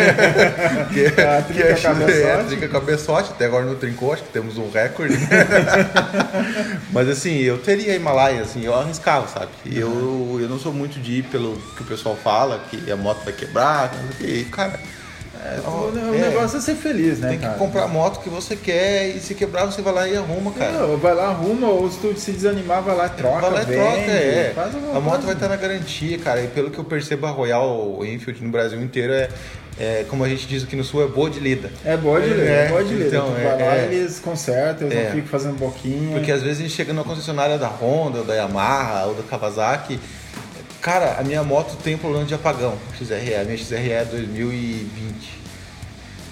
[0.93, 2.13] que, a que é, cabeçote.
[2.13, 5.17] é trinca cabeçote, até agora não trincou, acho que temos um recorde.
[6.93, 9.49] Mas assim, eu teria Himalaia, assim, eu arriscava, sabe?
[9.65, 12.97] E eu, eu não sou muito de ir pelo que o pessoal fala, que a
[12.97, 14.79] moto vai quebrar, e, cara
[15.43, 17.31] é, o, é, negócio é ser feliz, né?
[17.31, 17.55] Tem cara?
[17.55, 20.53] que comprar a moto que você quer e se quebrar você vai lá e arruma,
[20.53, 20.73] cara.
[20.73, 23.41] Não, vai lá, arruma, ou se tu se desanimar, vai lá e troca.
[23.41, 24.55] Vai lá e troca, é.
[24.95, 26.43] a moto vai estar na garantia, cara.
[26.43, 29.29] E pelo que eu percebo, a Royal Enfield no Brasil inteiro é,
[29.79, 31.71] é, como a gente diz aqui no sul, é boa de lida.
[31.85, 33.09] É boa de lida, é, é boa de lida.
[33.09, 36.19] Então, tu vai lá é, eles consertam, eles é, não ficam fazendo boquinha.
[36.19, 39.23] Porque às vezes a gente chega numa concessionária da Honda, ou da Yamaha, ou da
[39.23, 39.99] Kawasaki.
[40.81, 43.35] Cara, a minha moto tem problema de apagão, XRE.
[43.35, 45.41] A minha XRE é 2020.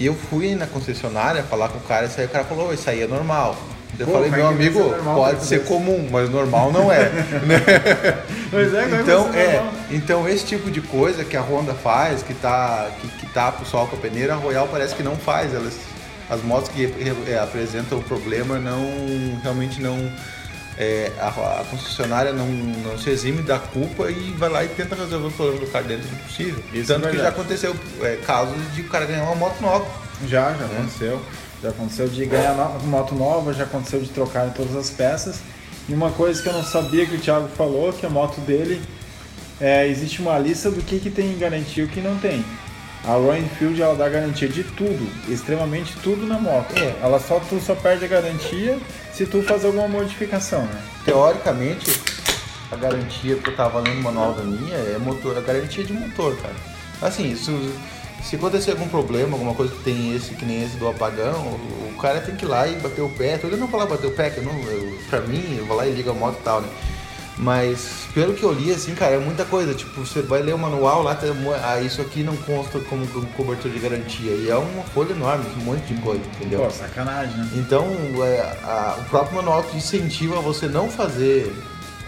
[0.00, 2.88] E eu fui na concessionária falar com o cara, e aí o cara falou, isso
[2.88, 3.56] aí é normal.
[3.98, 7.10] Eu Pô, falei, meu amigo, pode ser comum, mas normal não é.
[8.50, 12.88] Pois é, então, é, então esse tipo de coisa que a Honda faz, que tá,
[12.98, 15.52] que, que tapa o sol com a peneira, a Royal parece que não faz.
[15.52, 15.74] Elas,
[16.30, 16.90] as motos que
[17.26, 18.80] é, apresentam o problema não
[19.42, 20.10] realmente não
[20.78, 24.94] é, a, a, concessionária não, não se exime da culpa e vai lá e tenta
[24.94, 26.62] resolver o problema do cara dentro do possível.
[26.72, 29.86] Isso Tanto é que já aconteceu é, casos de o cara ganhar uma moto nova.
[30.28, 30.78] Já, já né?
[30.78, 31.20] aconteceu.
[31.60, 35.40] Já aconteceu de ganhar uma moto nova, já aconteceu de trocar em todas as peças.
[35.88, 38.80] E uma coisa que eu não sabia que o Thiago falou, que a moto dele,
[39.60, 42.44] é, existe uma lista do que, que tem garantia e o que não tem.
[43.04, 46.76] A Royal Enfield ela dá garantia de tudo, extremamente tudo na moto.
[46.78, 46.94] É.
[47.02, 48.78] Ela só tu só perde a garantia
[49.18, 50.80] se tu fazer alguma modificação, né?
[51.04, 51.90] Teoricamente,
[52.70, 56.36] a garantia que eu tava lendo manual da minha é motor, a garantia de motor,
[56.36, 56.54] cara.
[57.02, 57.50] Assim, isso,
[58.22, 61.90] se acontecer algum problema, alguma coisa que tem esse, que nem esse do apagão, o,
[61.92, 63.38] o cara tem que ir lá e bater o pé.
[63.38, 65.84] Tô não falar bater o pé, que eu não, eu, pra mim, eu vou lá
[65.84, 66.68] e ligo a moto e tal, né?
[67.38, 69.72] Mas pelo que eu li, assim, cara, é muita coisa.
[69.72, 71.30] Tipo, você vai ler o manual lá, tem,
[71.62, 74.32] ah, isso aqui não consta como, como cobertura de garantia.
[74.32, 76.62] E é uma folha enorme, um monte de coisa, entendeu?
[76.62, 77.48] Pô, sacanagem, né?
[77.54, 77.86] Então,
[78.24, 81.54] é, a, o próprio manual te incentiva você não fazer.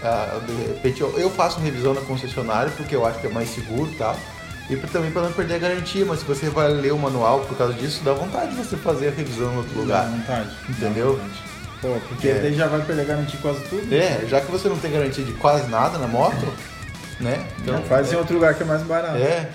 [0.03, 3.49] A, de repente, eu, eu, faço revisão na concessionária porque eu acho que é mais
[3.49, 4.17] seguro e tal.
[4.69, 7.57] E também para não perder a garantia, mas se você vai ler o manual por
[7.57, 10.05] causa disso, dá vontade de você fazer a revisão em outro lugar.
[10.05, 10.49] Dá vontade.
[10.69, 11.17] Entendeu?
[11.17, 11.50] Dá vontade.
[11.81, 12.35] Pô, porque é.
[12.35, 13.93] daí já vai perder garantia quase tudo.
[13.93, 16.47] É, já que você não tem garantia de quase nada na moto,
[17.19, 17.43] né?
[17.59, 18.15] Então, faz é.
[18.15, 19.17] em outro lugar que é mais barato.
[19.17, 19.49] É.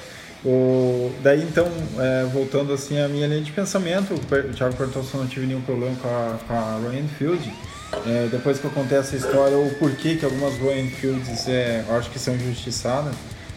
[0.45, 1.67] O, daí então,
[1.99, 5.47] é, voltando assim à minha linha de pensamento, o Thiago perguntou se eu não tive
[5.47, 7.53] nenhum problema com a, com a Royal Enfield.
[8.07, 11.97] É, depois que eu contei essa história, o porquê que algumas Royal Enfields é, eu
[11.97, 13.15] acho que são injustiçadas,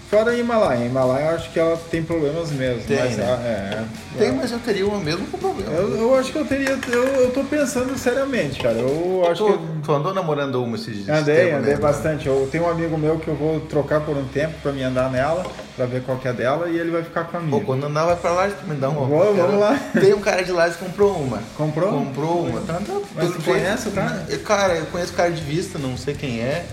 [0.09, 0.81] Fora a Himalaia.
[0.81, 2.81] A Himalaia eu acho que ela tem problemas mesmo.
[2.81, 3.25] Tem, mas, né?
[3.25, 3.83] é,
[4.17, 5.71] tem, mas eu teria o mesmo problema.
[5.71, 6.79] Eu, eu, acho que eu teria.
[6.91, 8.75] Eu, eu tô pensando seriamente, cara.
[8.75, 9.63] Eu acho tô, que.
[9.83, 11.09] Tu andou namorando uma esses dias?
[11.09, 11.79] Andei, tempo, andei né?
[11.79, 12.25] bastante.
[12.25, 15.11] Eu tenho um amigo meu que eu vou trocar por um tempo pra me andar
[15.11, 15.45] nela,
[15.75, 17.59] pra ver qual que é dela, e ele vai ficar comigo.
[17.59, 19.05] Pô, quando andar, vai pra lá e me dá uma.
[19.05, 19.79] Vou, vamos lá.
[19.93, 21.39] Tem um cara de lá que comprou uma.
[21.55, 21.91] Comprou?
[21.91, 22.61] Comprou uma.
[22.61, 24.25] Tá, tá, mas tu conhece o cara?
[24.43, 26.65] Cara, eu conheço o cara de vista, não sei quem é.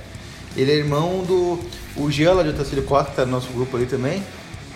[0.57, 1.61] Ele é irmão do
[1.96, 4.22] o Jean lá de Otacílio Costa, que tá no nosso grupo ali também,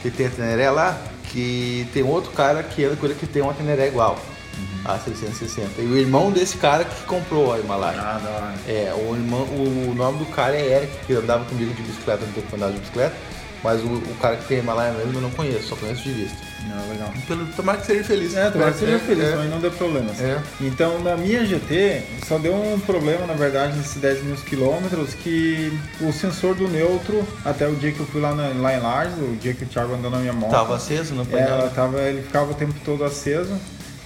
[0.02, 3.88] que tem a Teneré lá, que tem outro cara que é que tem uma Teneré
[3.88, 4.18] igual.
[4.58, 4.92] Uhum.
[4.92, 5.80] A 660.
[5.80, 8.00] E o irmão desse cara que comprou a Himalaia.
[8.00, 8.72] Ah, não.
[8.72, 12.32] É, o, irmão, o, nome do cara é Eric, que andava comigo de bicicleta no
[12.32, 13.14] tempo que andava de bicicleta.
[13.62, 16.36] Mas o, o, cara que tem Himalaia mesmo eu não conheço, só conheço de vista.
[16.66, 17.12] Não, legal.
[17.26, 18.34] Pelo, tomara que seja feliz.
[18.34, 19.36] É, tomara que seja é, feliz, é.
[19.36, 20.20] mas não dê problemas.
[20.20, 20.40] É.
[20.60, 25.72] Então, na minha GT, só deu um problema, na verdade, nesses 10 mil quilômetros, que
[26.00, 29.18] o sensor do neutro, até o dia que eu fui lá, na, lá em Lages,
[29.18, 30.50] o dia que o Thiago andou na minha moto...
[30.50, 31.66] Tava aceso no painel?
[31.66, 33.58] É, tava, ele ficava o tempo todo aceso.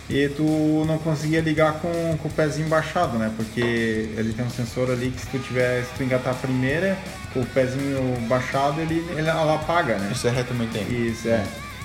[0.09, 3.33] E tu não conseguia ligar com, com o pezinho baixado, né?
[3.37, 6.97] Porque ele tem um sensor ali que se tu tiver, se tu engatar a primeira,
[7.33, 10.11] com o pezinho baixado, ele, ele ela apaga, né?
[10.12, 10.83] Isso é também tem.
[11.09, 11.45] Isso, é.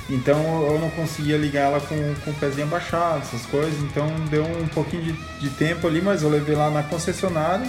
[0.09, 3.79] Então eu não conseguia ligar ela com, com o pezinho abaixado, essas coisas.
[3.81, 7.67] Então deu um pouquinho de, de tempo ali, mas eu levei lá na concessionária.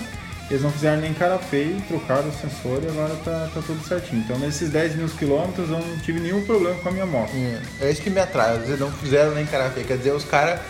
[0.51, 4.23] Eles não fizeram nem cara feio, trocaram o sensor e agora tá, tá tudo certinho.
[4.23, 7.31] Então nesses 10 mil quilômetros eu não tive nenhum problema com a minha moto.
[7.81, 9.87] É, é isso que me atrai, vezes não fizeram nem cara feio.
[9.87, 10.61] Quer dizer, os caras.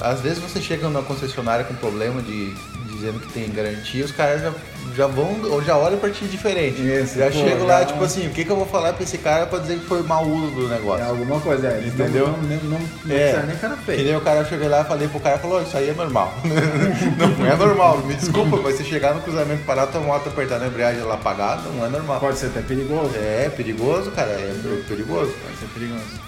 [0.00, 2.54] Às vezes você chega na concessionária com problema de
[3.00, 4.52] dizendo que tem garantia, os caras já,
[4.94, 6.80] já vão ou já olham pra ti diferente.
[6.82, 9.02] Isso, já pô, chego já- lá, tipo assim, o que, que eu vou falar pra
[9.02, 11.04] esse cara pra dizer que foi mau uso do negócio?
[11.04, 11.86] É alguma coisa, é.
[11.86, 12.28] Entendeu?
[12.28, 13.42] Não, não, não, não É.
[13.46, 14.04] nem cara Que feio.
[14.04, 16.34] nem o cara chegou lá e falei pro cara, falou, isso aí é normal.
[17.38, 20.66] não é normal, me desculpa, mas você chegar no cruzamento parado, tua moto apertar na
[20.66, 22.20] embreagem lá apagada, não é normal.
[22.20, 23.12] Pode ser até perigoso.
[23.16, 24.54] É perigoso, cara, é
[24.86, 25.32] perigoso.
[25.42, 26.20] Pode ser perigoso.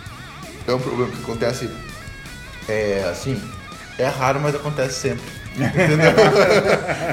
[0.67, 1.69] É um problema que acontece,
[2.69, 3.41] é assim,
[3.99, 5.42] é raro, mas acontece sempre.
[5.57, 6.13] Entendeu?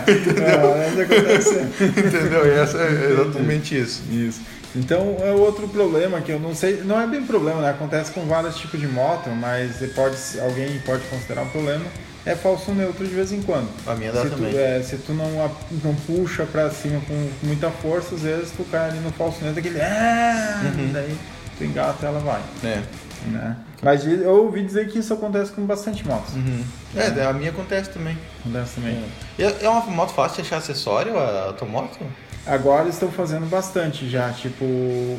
[0.10, 1.60] É, mas acontece.
[1.82, 2.48] Entendeu?
[2.48, 4.02] E essa é exatamente isso.
[4.12, 4.42] Isso.
[4.76, 7.70] Então é outro problema que eu não sei, não é bem problema, né?
[7.70, 11.86] Acontece com vários tipos de moto, mas pode, alguém pode considerar um problema.
[12.26, 13.70] É falso neutro de vez em quando.
[13.88, 14.52] A minha dá se também.
[14.52, 15.52] Tu, é, se tu não,
[15.84, 19.60] não puxa pra cima com, muita força, às vezes tu cai ali no falso neutro,
[19.60, 19.82] aquele.
[19.82, 20.62] Ah!
[20.64, 20.92] Uhum.
[20.92, 21.18] Daí
[21.58, 22.42] tu engata e ela vai.
[22.64, 22.82] É.
[23.28, 23.56] Né?
[23.82, 26.34] Mas eu ouvi dizer que isso acontece com bastante motos.
[26.36, 26.64] Uhum.
[26.96, 28.18] É, a minha acontece também.
[28.42, 29.04] Acontece também.
[29.38, 31.98] É é uma moto fácil de achar acessório, a tua moto?
[32.46, 34.66] Agora estão fazendo bastante já, tipo,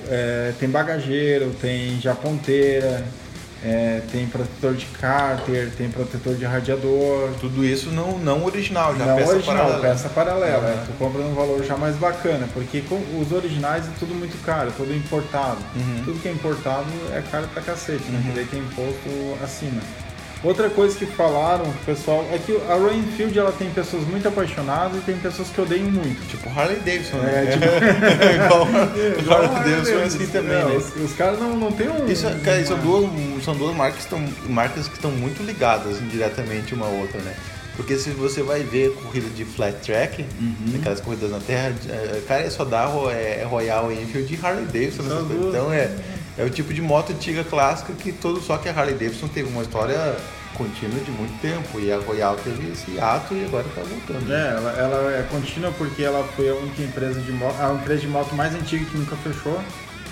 [0.09, 3.05] é, tem bagageiro, tem já ponteira,
[3.63, 7.31] é, tem protetor de cárter, tem protetor de radiador.
[7.41, 9.81] Tudo isso não, não original, já Não peça original, paralela.
[9.83, 10.59] peça paralela.
[10.69, 10.69] Uhum.
[10.69, 14.43] é, tu compra num valor já mais bacana, porque com- os originais é tudo muito
[14.45, 15.59] caro, tudo importado.
[15.77, 16.03] Uhum.
[16.05, 18.17] Tudo que é importado é caro pra cacete, né?
[18.19, 18.23] Uhum.
[18.23, 19.81] Porque daí tem imposto acima.
[20.43, 24.97] Outra coisa que falaram, pessoal, é que a Royal Enfield ela tem pessoas muito apaixonadas
[24.97, 26.27] e tem pessoas que odeiam muito.
[26.29, 27.47] Tipo Harley Davidson, É, né?
[27.53, 27.65] tipo-
[28.47, 28.67] igual
[29.21, 30.77] Igual Harley Davidson é assim também, não, né?
[30.77, 32.07] Os, os caras não, não tem um.
[32.07, 33.11] Isso, é- cara, são duas,
[33.45, 37.35] são duas marcas, que estão, marcas que estão muito ligadas indiretamente uma à outra, né?
[37.77, 40.55] Porque se você vai ver corrida de flat track, Uhum.
[40.79, 45.03] aquelas corridas na terra, é, cara, é só dá é, Royal Enfield e Harley Davidson.
[45.49, 45.91] Então é,
[46.41, 49.49] é o tipo de moto antiga clássica que todo só que a Harley Davidson teve
[49.51, 50.17] uma história
[50.55, 54.33] contínua de muito tempo e a Royal teve esse ato e agora tá voltando.
[54.33, 58.01] É, ela, ela é contínua porque ela foi a única empresa de moto, a empresa
[58.01, 59.59] de moto mais antiga que nunca fechou.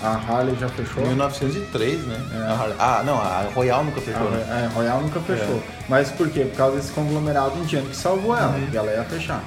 [0.01, 1.05] A Harley já fechou.
[1.05, 2.15] 1903, né?
[2.33, 2.73] É.
[2.79, 4.69] Ah, não, a Royal nunca fechou, A, né?
[4.71, 5.61] a Royal nunca fechou.
[5.89, 6.45] Mas por quê?
[6.45, 8.69] Por causa desse conglomerado indiano que salvou ela, Uhum.
[8.73, 9.43] ela ia fechar.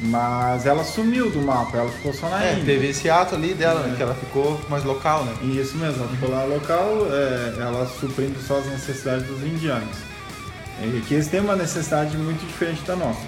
[0.00, 2.64] Mas ela sumiu do mapa, ela ficou só na É, Índia.
[2.66, 5.32] teve esse ato ali dela, né, que ela ficou mais local, né?
[5.42, 9.96] Isso mesmo, ela ficou lá local, é, ela suprindo só as necessidades dos indianos.
[10.80, 13.20] E que eles têm uma necessidade muito diferente da nossa,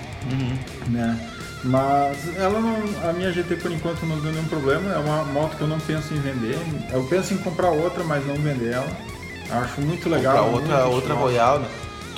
[0.87, 1.19] né?
[1.65, 2.77] Mas ela não,
[3.09, 5.79] a minha GT por enquanto não deu nenhum problema, é uma moto que eu não
[5.81, 6.57] penso em vender.
[6.93, 8.89] Eu penso em comprar outra, mas não vender ela.
[9.51, 10.35] Acho muito legal.
[10.35, 11.15] Pra muito outra, outra.
[11.15, 11.67] Royal, né?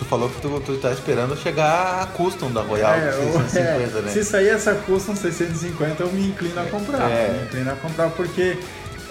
[0.03, 3.33] Tu falou que tu, tu tá esperando chegar a custom da Royal É, de eu-
[3.49, 4.11] 650, é, né?
[4.11, 7.09] Se sair essa custom 650, eu me inclino a comprar.
[7.09, 7.29] É.
[7.39, 8.59] Me inclino a comprar porque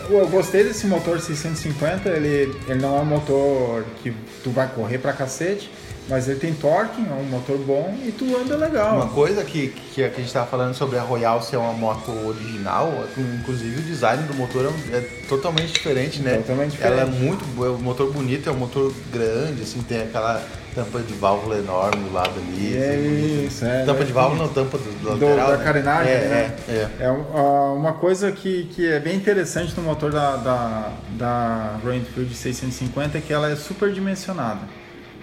[0.10, 2.10] eu gostei desse motor 650.
[2.10, 4.12] Ele, ele não é um motor que
[4.44, 5.72] tu vai correr pra cacete,
[6.10, 8.96] mas ele tem torque, é um motor bom e tu anda legal.
[8.98, 12.92] Uma coisa que, que a gente tava falando sobre a Royal ser uma moto original,
[13.40, 16.36] inclusive o design do motor é, é totalmente diferente, né?
[16.38, 17.24] Totalmente Ela é diferente.
[17.24, 21.58] muito é um motor bonito, é um motor grande, assim, tem aquela tampa de válvula
[21.58, 22.78] enorme do lado ali.
[22.78, 25.52] É assim, isso, é, Tampa é de válvula, não, tampa do, do Do- lateral.
[25.52, 25.64] da né?
[25.64, 26.56] carenagem, é, né?
[26.68, 27.06] É, é.
[27.06, 32.34] É uma coisa que, que é bem interessante no motor da, da, da Royal Enfield
[32.34, 34.62] 650 é que ela é super dimensionada.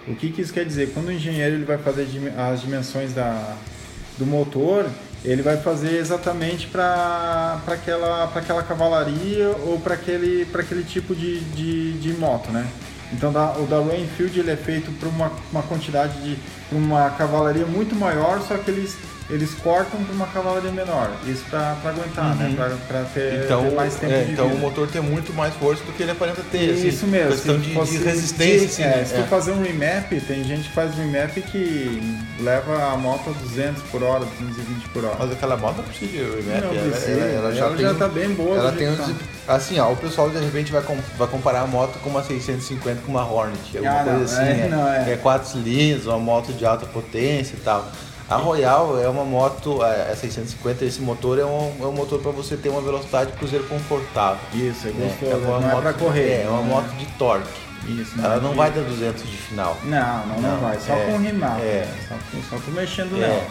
[0.07, 0.91] O que, que isso quer dizer?
[0.95, 2.07] Quando o engenheiro ele vai fazer
[2.37, 3.55] as dimensões da,
[4.19, 4.87] do motor,
[5.25, 11.15] ele vai fazer exatamente para aquela, pra aquela cavalaria ou para aquele, pra aquele tipo
[11.15, 12.67] de, de, de moto, né?
[13.13, 16.39] Então da, o da Royal Enfield ele é feito para uma, uma quantidade de
[16.71, 18.97] uma cavalaria muito maior, só que eles,
[19.31, 21.11] eles cortam para uma cavalaria menor.
[21.27, 22.55] Isso para aguentar, né?
[22.87, 24.57] Para ter, Então, ter mais tempo é, de então vida.
[24.59, 26.71] o motor tem muito mais força do que ele aparenta ter.
[26.73, 27.33] assim, Isso mesmo.
[27.33, 29.05] Questão de, fosse- de resistência, se, assim, é, né?
[29.05, 33.33] se tu fazer um remap, tem gente que faz remap que leva a moto a
[33.43, 35.17] 200 por hora, 220 por hora.
[35.19, 36.63] Mas aquela moto não precisa de remap.
[36.65, 39.13] Não ela, ela- ela já, ela tem, já tá bem boa Ela tem uns, tá.
[39.47, 43.03] assim, ó, o pessoal de repente vai, com- vai comparar a moto com uma 650
[43.05, 44.69] com uma Hornet, alguma Ah, não, coisa assim, é, né?
[44.71, 45.13] não, é.
[45.13, 47.87] é 4 cilindros, uma moto de alta potência e tal.
[48.29, 52.21] A Royal é uma moto, a a 650, esse motor é um, é um motor
[52.21, 54.41] para você ter uma velocidade cruzeiro confortável.
[54.53, 55.17] Isso, é né?
[55.21, 55.43] gostoso.
[55.47, 56.29] uma não é moto- pra correr.
[56.31, 56.69] É, é uma né?
[56.69, 57.49] moto de torque.
[57.87, 59.79] Isso, Ela não vai dar 200 de final.
[59.85, 60.79] Não, não, não, Não, vai.
[60.79, 61.59] Só é, com rimar.
[61.61, 61.89] é.
[62.07, 63.21] Só, com, só com mexendo É.
[63.29, 63.47] nela.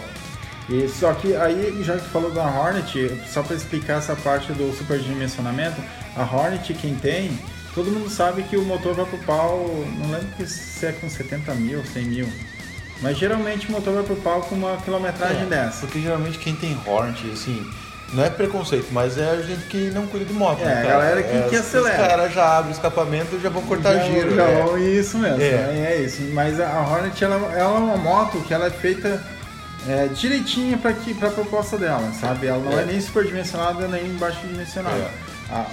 [0.69, 4.51] E só que aí, já que tu falou da Hornet, só para explicar essa parte
[4.51, 5.81] do superdimensionamento,
[6.15, 7.39] a Hornet, quem tem,
[7.73, 9.65] todo mundo sabe que o motor vai pro pau,
[9.97, 12.29] não lembro se é com 70 mil, 100 mil.
[13.01, 15.81] Mas geralmente o motor vai pro pau com uma quilometragem É, dessa.
[15.85, 17.65] Porque geralmente quem tem Hornet, assim,
[18.13, 20.61] não é preconceito, mas é a gente que não cuida de moto.
[20.61, 22.01] É, né, a galera que- que os- acelera.
[22.01, 24.35] Os caras já abrem o escapamento e já vão cortar Já- giro.
[24.35, 24.63] já né?
[24.63, 25.45] vão- Isso mesmo, É.
[25.95, 26.01] é.
[26.03, 26.21] isso.
[26.33, 29.21] Mas a Hornet ela, ela é uma moto que ela é feita
[29.87, 32.47] é, direitinha para a proposta dela, sabe?
[32.47, 32.85] Ela não é, É.
[32.85, 34.97] nem superdimensionada nem baixo dimensionada.
[34.97, 35.09] É.
[35.49, 35.65] A-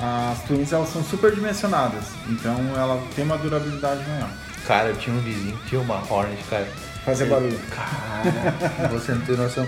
[0.00, 4.30] a- as Twins elas são superdimensionadas, então ela tem uma durabilidade maior.
[4.68, 6.68] Cara, eu tinha um vizinho, que tinha uma Hornet, cara.
[7.04, 7.58] Fazer barulho.
[7.70, 9.66] Cara, você não tem noção.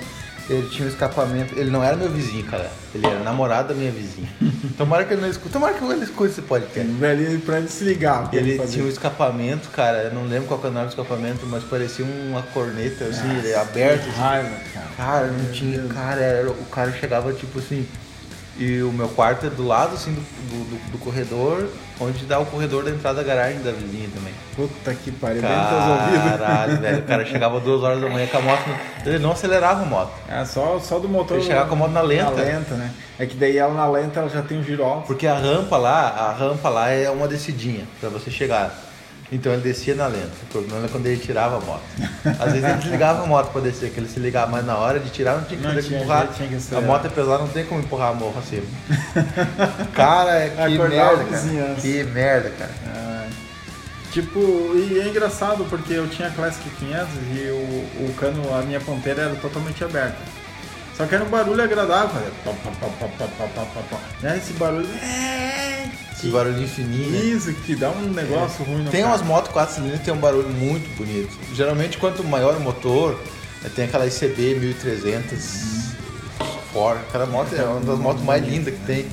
[0.49, 1.55] Ele tinha um escapamento.
[1.59, 2.71] Ele não era meu vizinho, cara.
[2.95, 4.29] Ele era namorado da minha vizinha.
[4.77, 5.51] Tomara que ele não escute.
[5.53, 7.05] Tomara que ele escute esse podcast.
[7.05, 8.29] Ali pra ele se ligar.
[8.33, 8.73] Ele fazer.
[8.75, 10.03] tinha um escapamento, cara.
[10.05, 13.29] Eu não lembro qual que era o nome do escapamento, mas parecia uma corneta, assim,
[13.29, 14.03] Nossa, ele aberto.
[14.03, 14.19] que assim.
[14.21, 14.87] raiva, cara.
[14.97, 15.83] Cara, não tinha.
[15.85, 17.87] Cara, era, o cara chegava tipo assim.
[18.59, 21.67] E o meu quarto é do lado assim do, do, do- do corredor,
[22.01, 24.33] onde dá o corredor da entrada da garagem da vizinha também.
[24.57, 25.43] Puta que pariu.
[25.43, 26.99] Caralho, velho.
[26.99, 28.65] O cara chegava duas horas da manhã com a moto.
[29.05, 30.13] Ele não acelerava a moto.
[30.29, 31.37] É só, só do motor.
[31.37, 32.31] Ele chegava com a moto na lenta.
[32.31, 32.91] Na lenta, né?
[33.19, 35.07] É que daí ela na lenta ela já tem um giro alto.
[35.07, 38.90] Porque a rampa lá, a rampa lá é uma descidinha pra você chegar.
[39.33, 40.33] Então ele descia na lenta.
[40.43, 41.83] O problema era quando ele tirava a moto.
[42.25, 44.99] Às vezes ele desligava a moto para descer, que ele se ligava, mas na hora
[44.99, 46.29] de tirar não tinha, não tinha que empurrar.
[46.35, 48.63] Tinha que a moto é pesada, não tem como empurrar a morro assim.
[49.95, 51.75] cara, que merda, cara.
[51.81, 52.71] Que merda, cara.
[54.13, 54.41] Tipo,
[54.75, 58.81] e é engraçado porque eu tinha a Classic 500 e o, o cano, a minha
[58.81, 60.19] ponteira era totalmente aberta.
[60.97, 62.21] Só que era um barulho agradável.
[62.45, 64.35] Pá, pá, pá, pá, pá, pá, pá, pá.
[64.35, 64.89] Esse barulho.
[65.01, 65.07] É...
[65.07, 66.10] é, é.
[66.21, 67.11] Esse barulhinho fininho.
[67.11, 67.19] né?
[67.19, 69.15] Isso, que dá um negócio ruim no Tem carro.
[69.15, 71.31] umas motos 4 cilindros que tem um barulho muito bonito.
[71.55, 73.19] Geralmente, quanto maior o motor,
[73.65, 75.95] eh, tem aquela ICB 1300
[76.73, 76.99] Ford.
[77.09, 79.07] Aquela moto é uma das motos mais lindas que tem.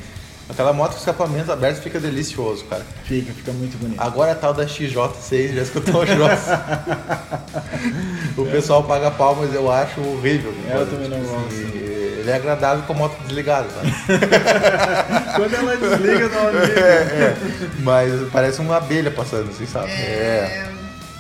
[0.49, 2.85] Aquela moto com escapamento aberto fica delicioso, cara.
[3.03, 3.99] Fica, fica muito bonito.
[3.99, 6.05] Agora a tal da XJ6, já escutou a
[8.37, 10.53] o pessoal paga pau, mas eu acho horrível.
[10.69, 12.06] É, eu também não gosto.
[12.27, 13.89] Ele é agradável com a moto desligada, sabe?
[15.37, 16.81] Quando ela desliga, dá uma desliga.
[16.81, 17.37] É,
[17.79, 19.89] mas parece uma abelha passando, assim, sabe?
[19.91, 20.67] É.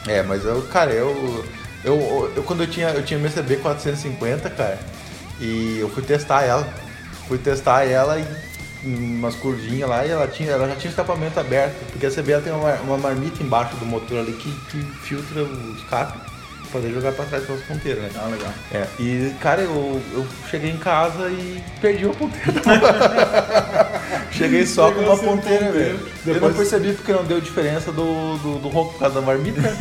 [0.05, 1.45] É, mas eu, cara, eu,
[1.85, 4.77] eu, eu quando eu tinha, eu tinha minha CB 450, cara,
[5.39, 6.67] e eu fui testar ela.
[7.29, 8.25] Fui testar ela e
[8.83, 12.41] umas curvinhas lá e ela tinha, ela já tinha escapamento aberto, porque a CB ela
[12.41, 16.36] tem uma, uma marmita embaixo do motor ali que, que filtra o escape
[16.77, 18.09] poder jogar pra trás pelas ponteiras, né?
[18.15, 18.51] Ah, legal.
[18.71, 22.61] É, e cara, eu, eu cheguei em casa e perdi a ponteira.
[24.31, 25.99] cheguei só com uma ponteira, velho.
[26.25, 29.21] Eu não Depois- percebi porque não deu diferença do, do, do ronco por causa da
[29.21, 29.61] marmita.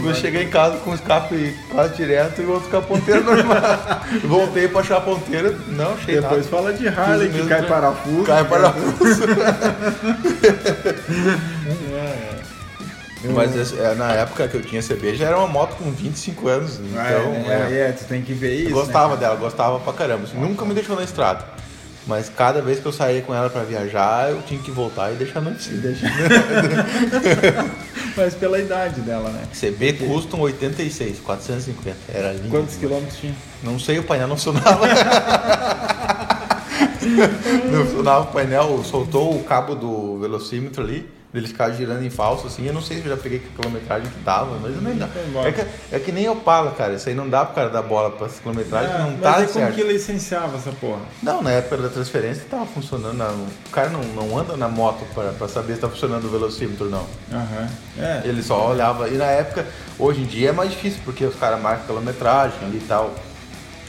[0.00, 2.82] não eu cheguei em casa com o escape quase direto e o outro com a
[2.82, 3.62] ponteira normal.
[4.24, 6.56] Voltei pra achar a ponteira, não achei Depois nada.
[6.56, 8.22] fala de Harley o que cai parafuso.
[8.24, 9.22] Cai parafuso.
[13.24, 16.48] É, Mas é, na época que eu tinha CB já era uma moto com 25
[16.48, 16.82] anos, é.
[16.82, 17.52] então...
[17.52, 18.70] é, é, tu tem que ver isso.
[18.70, 20.24] Eu gostava né, dela, gostava pra caramba.
[20.24, 21.44] Assim, nunca me deixou na estrada.
[22.06, 25.14] Mas cada vez que eu saía com ela pra viajar, eu tinha que voltar e
[25.14, 25.52] deixar no?
[25.54, 26.06] Deixa-
[28.16, 29.44] Mas pela idade dela, né?
[29.58, 31.96] CB Custom 86, 450.
[32.12, 32.48] Era lindo.
[32.48, 33.34] Quantos quilômetros tinha?
[33.62, 34.84] Não sei, o painel não funcionava.
[37.70, 42.46] não funcionava o painel, soltou o cabo do velocímetro ali, ele ficava girando em falso
[42.46, 42.66] assim.
[42.66, 45.08] Eu não sei se eu já peguei que quilometragem que dava, mas nem dá.
[45.46, 45.64] É que,
[45.94, 46.94] é que nem Opala, cara.
[46.94, 49.36] Isso aí não dá pro cara dar bola pra quilometragem, que Ah, não mas tá
[49.36, 49.74] aí como certo.
[49.74, 51.00] que licenciava essa porra?
[51.22, 53.16] Não, na época da transferência tava funcionando.
[53.16, 53.44] não.
[53.66, 56.90] O cara não, não anda na moto pra, pra saber se tá funcionando o velocímetro,
[56.90, 57.06] não.
[57.32, 57.68] Aham.
[57.98, 58.22] É.
[58.24, 59.08] Ele só olhava.
[59.08, 59.66] E na época,
[59.98, 63.14] hoje em dia é mais difícil, porque os caras marcam quilometragem ali e tal.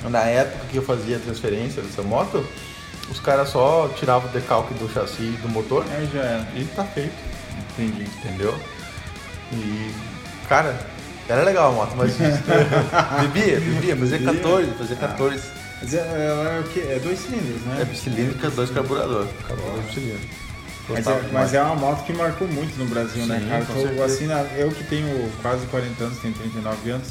[0.09, 2.45] Na época que eu fazia a transferência dessa moto,
[3.09, 6.47] os caras só tiravam o decalque do chassi e do motor Aí já era.
[6.55, 7.32] e tá feito.
[7.77, 8.03] Entendi.
[8.19, 8.55] Entendeu?
[9.51, 9.91] E,
[10.47, 10.75] cara,
[11.27, 12.15] era legal a moto, mas
[13.21, 14.33] bebia, bebia, fazia Bebia.
[14.33, 15.43] 14, fazia 14.
[15.81, 16.79] Mas é, ela é o quê?
[16.89, 17.79] É dois cilindros, né?
[17.81, 19.27] É bicilíndrica, dois carburador.
[19.47, 20.29] Carburador cilindro.
[20.89, 23.65] Mas é, mas é uma moto que marcou muito no Brasil, né, Sim, cara?
[23.65, 24.05] com Tô, certeza.
[24.05, 27.07] assim, eu que tenho quase 40 anos, tenho 39 anos,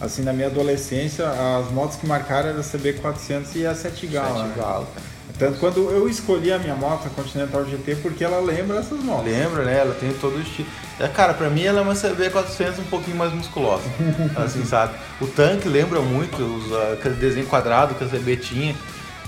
[0.00, 4.28] assim, na minha adolescência, as motos que marcaram era a CB400 e a 7 Gala.
[4.44, 4.54] Sete né?
[4.56, 5.13] galo, cara.
[5.38, 9.24] Tanto quando eu escolhi a minha moto, a Continental GT, porque ela lembra essas motos.
[9.24, 9.78] Lembra, né?
[9.78, 10.68] Ela tem todo o estilo.
[11.00, 13.82] É, cara, pra mim ela é uma CB400 um pouquinho mais musculosa.
[14.36, 14.94] assim, sabe?
[15.20, 18.76] O tanque lembra muito os, ah, aquele desenho quadrado que a CB tinha.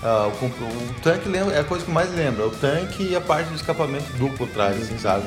[0.00, 2.46] Ah, o, o tanque lembra, é a coisa que mais lembra.
[2.46, 5.24] O tanque e a parte do escapamento duplo atrás, assim, sabe?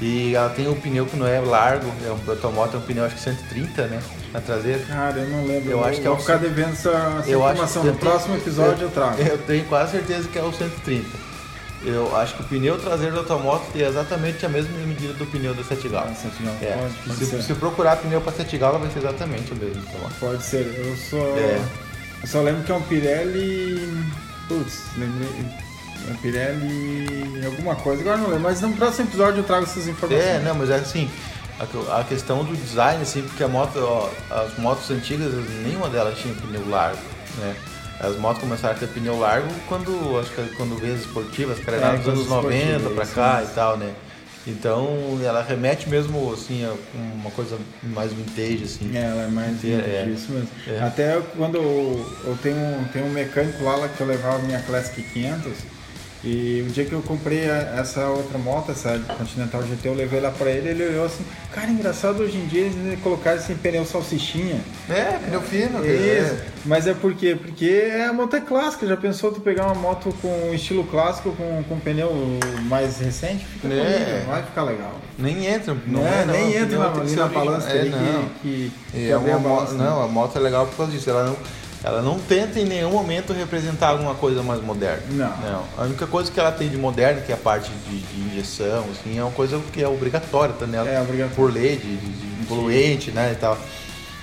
[0.00, 3.04] E ela tem um pneu que não é largo, é um protomoto, é um pneu
[3.04, 4.02] acho que 130, né?
[4.32, 4.80] Na traseira.
[4.86, 5.70] Cara, eu não lembro.
[5.70, 7.82] Eu acho que é vou o ficar cem- devendo essa, essa Eu acho informação.
[7.82, 9.20] que- No próximo episódio eu, trago.
[9.22, 11.08] Eu tenho quase certeza que é o 130.
[11.84, 15.52] Eu acho que o pneu traseiro da automoto tem exatamente a mesma medida do pneu
[15.54, 16.10] da 7 galas.
[16.10, 16.72] Nossa, não, É.
[16.76, 17.42] pode, pode se, ser.
[17.42, 19.82] se procurar pneu para 7 galas vai ser exatamente o mesmo.
[19.88, 20.74] Então, Pode ser.
[20.78, 21.60] Eu só, É.
[22.22, 24.04] eu só lembro que é um Pirelli.
[24.48, 25.28] Putz, lembrei.
[26.10, 27.44] É Pirelli.
[27.46, 28.00] alguma coisa.
[28.02, 28.40] Agora não lembro.
[28.42, 30.24] Mas no próximo episódio eu trago essas informações.
[30.26, 31.08] É, não, mas é assim,
[31.58, 35.32] a, a questão do design, assim, porque a moto, ó, as motos antigas,
[35.64, 36.98] nenhuma delas tinha pneu largo,
[37.38, 37.54] né?
[38.00, 41.76] As motos começaram a ter pneu largo quando, acho que quando veio as esportivas, cara,
[41.76, 43.50] É, dos quando anos as 90 esportivas, pra cá mesmo.
[43.50, 43.92] e tal, né?
[44.44, 46.74] Então, ela remete mesmo, assim, a
[47.14, 48.90] uma coisa mais vintage, assim.
[48.92, 50.08] É, ela é mais É, é.
[50.12, 50.48] isso mesmo.
[50.66, 50.80] É.
[50.82, 55.52] Até quando eu, eu tenho, tenho um mecânico lá que eu levava minha Classic 500
[56.24, 60.20] e o dia que eu comprei a- essa outra moto, essa Continental GT, eu levei
[60.20, 63.84] lá pra ele ele olhou assim, cara, engraçado hoje em dia eles colocaram esse pneu
[63.84, 64.60] salsichinha.
[64.88, 66.36] É, pneu fino, Isso.
[66.64, 67.34] Mas é por quê?
[67.40, 68.86] Porque a moto é clássica.
[68.86, 72.12] Já pensou tu pegar uma moto com estilo clássico, com, com pneu
[72.66, 73.44] mais recente?
[73.44, 74.14] Fica É.
[74.14, 74.92] bonito, vai ficar legal.
[75.18, 77.98] Nem entra, não Não é, não, nem o entra na, balança É, não.
[77.98, 79.84] que, que, que é abrir a uma moto, né?
[79.84, 81.10] não, a moto é legal por causa disso.
[81.10, 81.36] Ela não,
[81.84, 85.02] ela não tenta em nenhum momento representar alguma coisa mais moderna.
[85.10, 85.64] Não.
[85.76, 88.84] A única coisa que ela tem de moderna, que é a parte de, de injeção,
[88.92, 91.34] assim, é uma coisa que é obrigatória, tá nela É, obrigatório.
[91.36, 93.58] por lei, de, de, poluente, né, e tal.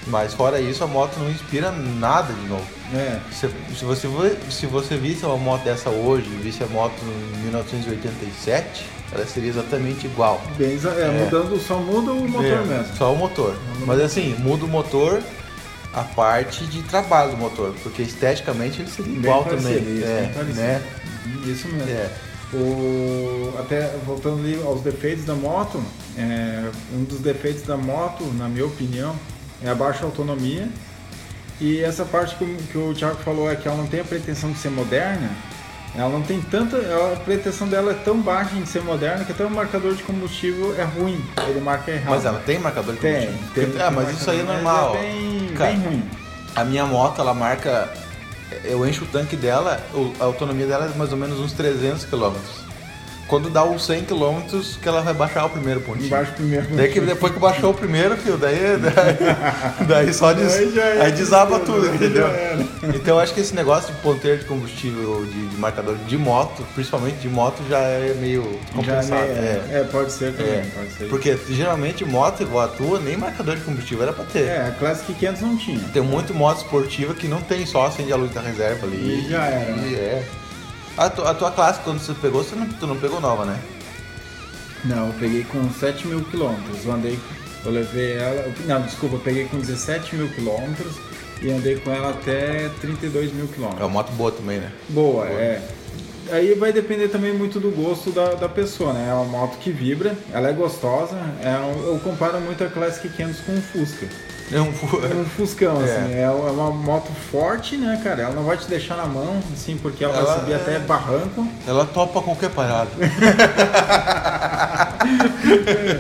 [0.08, 2.66] Mas fora isso, a moto não inspira nada de novo.
[2.96, 3.20] É.
[3.32, 4.08] Se, se você,
[4.50, 10.06] se você visse uma moto dessa hoje, visse a moto em 1987, ela seria exatamente
[10.06, 10.42] igual.
[10.58, 11.24] Bem, é, É.
[11.26, 12.96] mudando, só muda o motor É, mesmo.
[12.98, 13.56] Só o motor.
[13.86, 15.22] Mas assim, muda o motor
[15.94, 19.96] a parte de trabalho do motor, porque esteticamente ele seria Bem igual parecido, também.
[19.98, 20.60] isso, é, bem parecido.
[20.62, 20.82] né?
[21.46, 21.90] Isso mesmo.
[21.92, 22.10] É.
[22.52, 25.82] O, até voltando ali aos defeitos da moto,
[26.18, 29.16] é, um dos defeitos da moto, na minha opinião,
[29.64, 30.68] é a baixa autonomia.
[31.62, 34.04] E essa parte que, o- que o Thiago falou é que ela não tem a
[34.04, 35.30] pretensão de ser moderna,
[35.96, 36.78] ela não tem tanta.
[36.78, 40.74] a pretensão dela é tão baixa em ser moderna que até o marcador de combustível
[40.80, 41.20] é ruim,
[41.50, 42.10] ele marca errado.
[42.12, 43.72] Mas ela tem marcador de tem, combustível?
[43.72, 44.96] tem, ah, tem mas isso aí é normal.
[44.96, 45.29] É bem,
[45.60, 46.10] Cara, bem ruim.
[46.56, 47.90] A minha moto, ela marca.
[48.64, 49.80] Eu encho o tanque dela,
[50.20, 52.34] a autonomia dela é mais ou menos uns 300 km.
[53.30, 54.42] Quando dá uns 100 km,
[54.82, 56.08] que ela vai baixar o primeiro pontinho.
[56.08, 56.66] Embaixo primeiro.
[56.76, 60.52] Daí que depois que baixou o primeiro, filho, daí, daí, daí só des,
[61.00, 62.26] Aí desaba tudo, entendeu?
[62.96, 66.66] Então eu acho que esse negócio de ponteiro de combustível, de, de marcador de moto,
[66.74, 69.22] principalmente de moto, já é meio compensado.
[69.22, 69.80] é, é.
[69.80, 70.66] é, pode ser também, É.
[70.76, 71.08] pode ser.
[71.08, 74.48] Porque geralmente moto igual a tua, nem marcador de combustível era pra ter.
[74.48, 75.80] É, a Classic 500 não tinha.
[75.94, 79.26] Tem muito moto esportiva que não tem só acende a luz da reserva ali.
[79.26, 79.88] E já era, né?
[79.88, 80.24] E é.
[81.00, 83.58] A, tu- a tua classe, quando você pegou, você não, tu não pegou nova, né?
[84.84, 86.86] Não, eu peguei com 7 mil quilômetros.
[86.86, 87.18] Eu andei,
[87.66, 88.54] eu levei ela.
[88.66, 90.94] Não, desculpa, eu peguei com 17 mil quilômetros
[91.42, 93.82] e andei com ela até 32 mil É quilômetros.
[93.82, 94.72] uma moto boa também, né?
[94.90, 95.62] Boa, é.
[96.32, 99.08] Aí vai depender também muito do gosto da, da pessoa, né?
[99.10, 101.16] É uma moto que vibra, ela é gostosa.
[101.42, 101.56] É
[101.88, 104.08] eu comparo muito a Classic 500 com um Fusca.
[104.52, 105.84] É um, É um Fuscão, É.
[105.84, 106.14] assim.
[106.16, 108.24] É uma moto forte, né, cara?
[108.24, 110.80] Ela não vai te deixar na mão, assim, porque ela, Ela vai subir é- até
[110.80, 111.48] barranco.
[111.68, 112.90] Ela topa qualquer parada.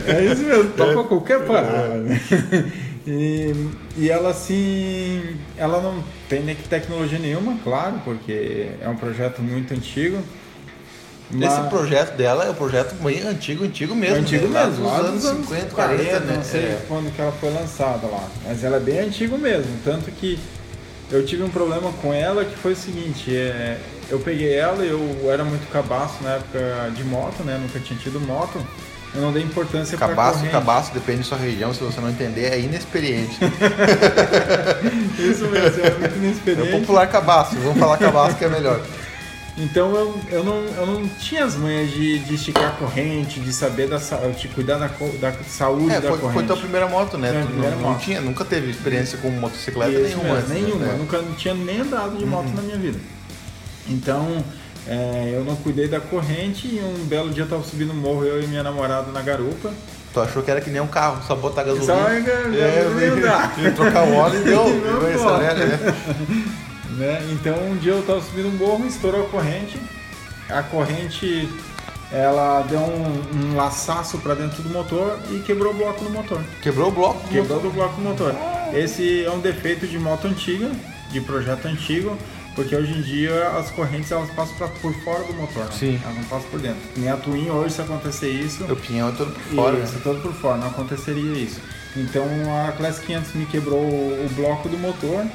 [0.08, 2.04] É isso mesmo, topa qualquer parada.
[3.08, 3.56] E,
[3.98, 9.74] e ela assim, ela não tem nem tecnologia nenhuma, claro, porque é um projeto muito
[9.74, 10.22] antigo.
[11.32, 14.18] Esse mas- projeto dela é um projeto bem antigo, antigo mesmo.
[14.18, 14.60] antigo né?
[14.62, 16.34] Lá mesmo, dos lá anos 50, 40, né?
[16.38, 16.82] não sei É.
[16.88, 20.40] quando que ela foi lançada lá, mas ela é bem antigo mesmo, tanto que
[21.12, 23.78] eu tive um problema com ela que foi o seguinte, é,
[24.10, 28.20] eu peguei ela, eu era muito cabaço na época de moto, né, nunca tinha tido
[28.20, 28.60] moto,
[29.14, 32.46] eu não dei importância pra Cabaço, cabaço, depende da sua região, se você não entender,
[32.54, 33.38] é inexperiente.
[35.20, 36.72] Isso mesmo, era muito É inexperiente.
[36.80, 38.82] popular cabaço, vamos falar cabaço que é melhor.
[39.62, 43.52] Então eu, eu, não, eu não tinha as manhas de, de esticar a corrente, de
[43.52, 46.34] saber da, de cuidar da, da saúde É, da foi, corrente.
[46.34, 47.32] foi tua primeira moto, né?
[47.32, 48.02] Minha Tu primeira não, não moto.
[48.02, 50.24] tinha, nunca teve experiência com motocicleta Isso nenhuma.
[50.24, 50.56] mesmo, antes, né?
[50.62, 50.86] nenhuma.
[50.86, 50.90] É.
[50.94, 52.54] Eu nunca não tinha nem andado de moto Uhum.
[52.56, 53.00] na minha vida.
[53.90, 54.44] Então,
[54.88, 58.24] é, eu não cuidei da corrente e um belo dia eu tava subindo o morro,
[58.24, 59.72] eu e minha namorada na garupa.
[60.14, 61.94] Tu achou que era que nem um carro, só botar gasolina.
[61.94, 64.64] Só ga- gasolina é, trocar o óleo e deu.
[64.64, 65.48] Deu embora.
[65.48, 65.96] acelera,
[67.00, 67.26] né?
[67.32, 69.80] Então um dia eu tava subindo um morro, estourou a corrente.
[70.50, 71.50] A corrente
[72.12, 73.22] ela deu um,
[73.52, 76.42] um laçaço para dentro do motor e quebrou o bloco do motor.
[76.62, 77.28] Quebrou o bloco.
[77.30, 78.36] Quebrou do bloco do motor.
[78.74, 80.72] Esse é um defeito de moto antiga,
[81.12, 82.18] de projeto antigo,
[82.56, 85.72] Porque hoje em dia as correntes elas passam pra, por fora do motor, né?
[85.72, 86.00] Sim.
[86.04, 86.80] Elas não passam por dentro.
[86.98, 89.80] Nem a Twin hoje, se acontecer isso, O pinhão é todo por fora.
[89.80, 90.02] isso, né?
[90.04, 91.62] todo por fora, não aconteceria isso.
[91.96, 92.26] Então
[92.68, 95.26] a Class 500 me quebrou o bloco do motor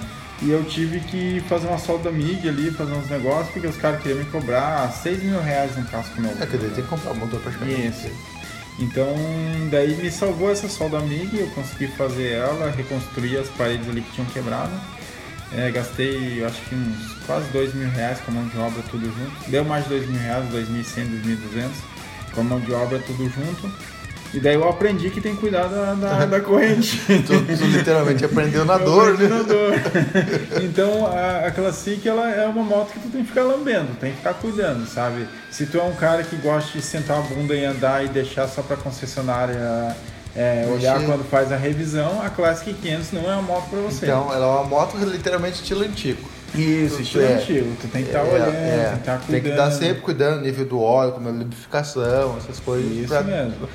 [0.43, 4.03] e eu tive que fazer uma solda MIG ali, fazer uns negócios, porque os caras
[4.03, 6.43] queriam me cobrar 6 mil reais no casco novo.
[6.43, 7.69] É, quer dizer, tem que comprar o motor pra chegar.
[7.69, 8.11] Isso.
[8.79, 9.15] Então,
[9.71, 14.13] daí me salvou essa solda MIG, eu consegui fazer ela, reconstruir as paredes ali que
[14.13, 14.73] tinham quebrado.
[15.53, 19.07] É, gastei, acho que uns quase 2 mil reais com a mão de obra tudo
[19.07, 19.51] junto.
[19.51, 21.23] Deu mais de 2 mil reais, 2.100,
[21.55, 21.71] 2.200
[22.35, 23.94] com a mão de obra tudo junto.
[24.35, 27.01] E daí eu aprendi que tem que cuidar da, da, da corrente.
[27.07, 27.23] Tu,
[27.57, 29.29] tu literalmente aprendeu na dor, né?
[29.29, 29.73] Na dor.
[30.63, 34.11] então a, a Classic ela é uma moto que tu tem que ficar lambendo, tem
[34.11, 35.29] que ficar cuidando, sabe?
[35.51, 38.49] Se tu é um cara que gosta de sentar a bunda e andar e deixar
[38.49, 39.95] só pra concessionária
[40.35, 44.07] é, olhar quando faz a revisão, a Classic 500 não é uma moto pra você.
[44.07, 46.29] Então, ela é uma moto literalmente estilo antigo.
[46.57, 47.35] Isso, estilo É.
[47.35, 47.77] antigo.
[47.81, 48.85] Tu tem que estar É, olhando, é.
[48.87, 49.31] tem que estar cuidando.
[49.31, 52.91] Tem que estar sempre cuidando, nível do óleo, como a lubrificação, essas coisas.
[52.93, 53.69] Isso pra- mesmo.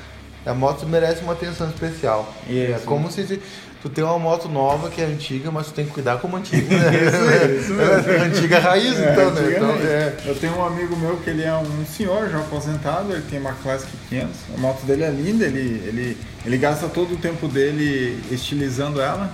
[0.46, 2.34] A moto merece uma atenção especial.
[2.48, 2.72] Isso.
[2.74, 3.40] É como se
[3.82, 6.76] tu tem uma moto nova que é antiga, mas tu tem que cuidar como antiga.
[6.76, 6.90] Né?
[7.04, 8.10] Isso, isso mesmo.
[8.12, 9.52] É antiga raiz, É, então, né?
[9.56, 9.84] Então, raiz.
[9.84, 10.16] é.
[10.26, 13.52] Eu tenho um amigo meu que ele é um senhor já aposentado, ele tem uma
[13.54, 18.22] Classic 500, a moto dele é linda, ele, ele, ele gasta todo o tempo dele
[18.30, 19.30] estilizando ela.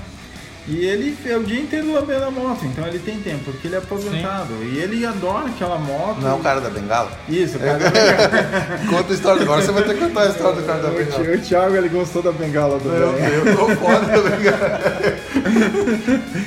[0.69, 3.77] E ele é o dia inteiro lambendo a moto, então ele tem tempo, porque ele
[3.77, 4.53] é aposentado.
[4.65, 6.21] E ele adora aquela moto.
[6.21, 7.13] Não é o cara da bengala?
[7.29, 7.79] Isso, o cara
[8.91, 10.93] Conta a história agora, você vai ter que contar a história do cara da o,
[10.93, 11.23] bengala.
[11.23, 13.45] O Thiago ele gostou da bengala do Meu velho.
[13.45, 14.81] Deus, tô foda da bengala.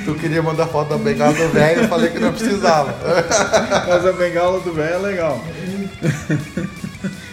[0.04, 2.94] tu queria mandar foto da bengala do velho, eu falei que não precisava.
[3.88, 5.42] Mas a bengala do velho é legal.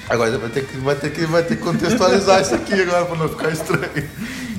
[0.10, 3.04] Agora você vai ter que, vai ter que, vai ter que contextualizar isso aqui agora
[3.06, 4.10] pra não ficar estranho.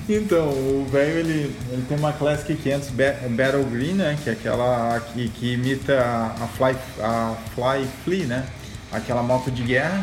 [0.09, 4.17] Então, o velho ele, ele tem uma Classic 500 Ba- Battle Green, né?
[4.25, 8.45] Que é aquela que, que imita a Fly, a Fly Flea, né?
[8.91, 10.01] Aquela moto de guerra.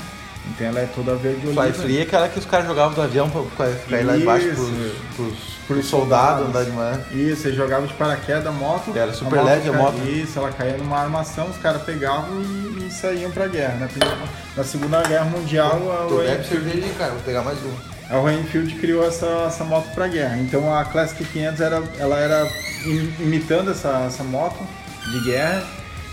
[0.47, 1.73] Então ela é toda verde Fly oliva.
[1.81, 3.41] Free é aquela que os caras jogavam do avião pra,
[3.87, 4.69] pra aí lá embaixo pros,
[5.15, 5.33] pros,
[5.67, 7.01] Pros soldados andar de manhã.
[7.11, 8.95] Isso, ele jogava de paraquedas a moto.
[8.95, 9.97] Era super a leve a moto.
[10.07, 13.75] Isso, ela caía numa armação, os caras pegavam e, e saíam pra guerra.
[13.79, 14.17] Na, primeira-
[14.55, 17.94] na Segunda Guerra Mundial, Tu Royal bebe cerveja cara, vou pegar mais uma.
[18.09, 20.37] A Rainfield criou essa, essa moto para guerra.
[20.37, 22.47] Então a Classic 500 era, ela era
[22.85, 24.59] im- imitando essa, essa moto
[25.11, 25.63] de guerra.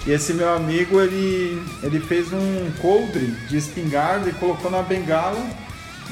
[0.07, 5.39] E esse meu amigo ele, ele fez um coldre de espingarda e colocou na bengala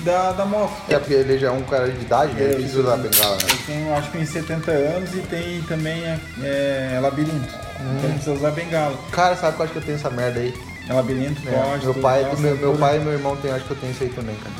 [0.04, 0.72] da, da moto.
[0.88, 2.42] É porque ele já é um cara de idade, né?
[2.42, 3.42] Ele precisa usar a bengala, né?
[3.48, 6.02] Ele tem acho que uns 70 anos e tem também
[6.42, 7.48] é, labirinto.
[7.80, 8.96] Então ele precisa usar bengala.
[9.10, 10.54] Cara, sabe que eu acho que eu tenho essa merda aí?
[10.88, 13.70] É labirinto, É, meu pai, nossa, meu, meu pai e meu irmão tem, acho que
[13.70, 14.54] eu tenho isso aí também, cara.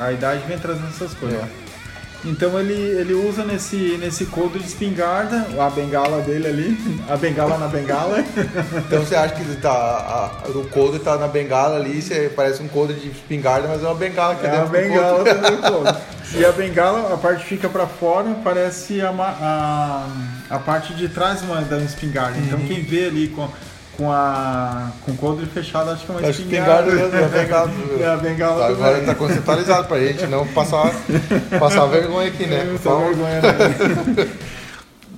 [0.00, 1.38] É, a idade vem trazendo essas coisas.
[1.40, 1.44] É.
[2.22, 7.56] Então ele, ele usa nesse, nesse coldre de espingarda, a bengala dele ali, a bengala
[7.56, 8.22] na bengala.
[8.86, 12.62] Então você acha que ele tá, a- o coldre tá na bengala ali, você parece
[12.62, 15.56] um coldre de espingarda, mas é uma bengala que É a dentro do bengala também
[15.62, 15.94] coldre.
[16.34, 20.06] E a bengala, a parte fica pra fora, parece a, a,
[20.50, 22.36] a parte de trás uma, da espingarda.
[22.38, 22.66] Então Uhum.
[22.66, 23.48] quem vê ali com,
[24.00, 26.88] com, a, com o coldre fechado, acho que é uma É espingarda.
[26.90, 30.26] espingarda mesmo, é a bengala do- É a bengala do Agora tá conceitualizado pra gente
[30.26, 30.90] não passar,
[31.58, 32.66] passar vergonha aqui, né?
[32.72, 33.04] Tô favor.
[33.14, 34.30] vergonha dele.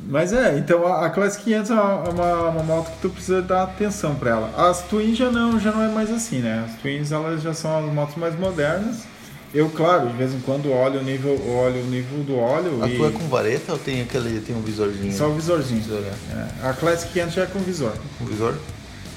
[0.09, 3.41] Mas é, então a, a Classic 500 é uma, uma, uma moto que tu precisa
[3.41, 4.51] dar atenção pra ela.
[4.69, 6.65] As Twins já não, já não é mais assim, né?
[6.69, 9.05] As Twins elas já são as motos mais modernas.
[9.55, 12.89] Eu, claro, de vez em quando olho o nível, olho o nível do óleo A
[12.89, 15.13] e tua é com vareta ou tem aquele, tem um visorzinho?
[15.13, 15.81] só o visorzinho.
[15.83, 16.13] Visor, né?
[16.63, 17.93] É, a Classic 500 já é com visor.
[18.19, 18.55] Com visor?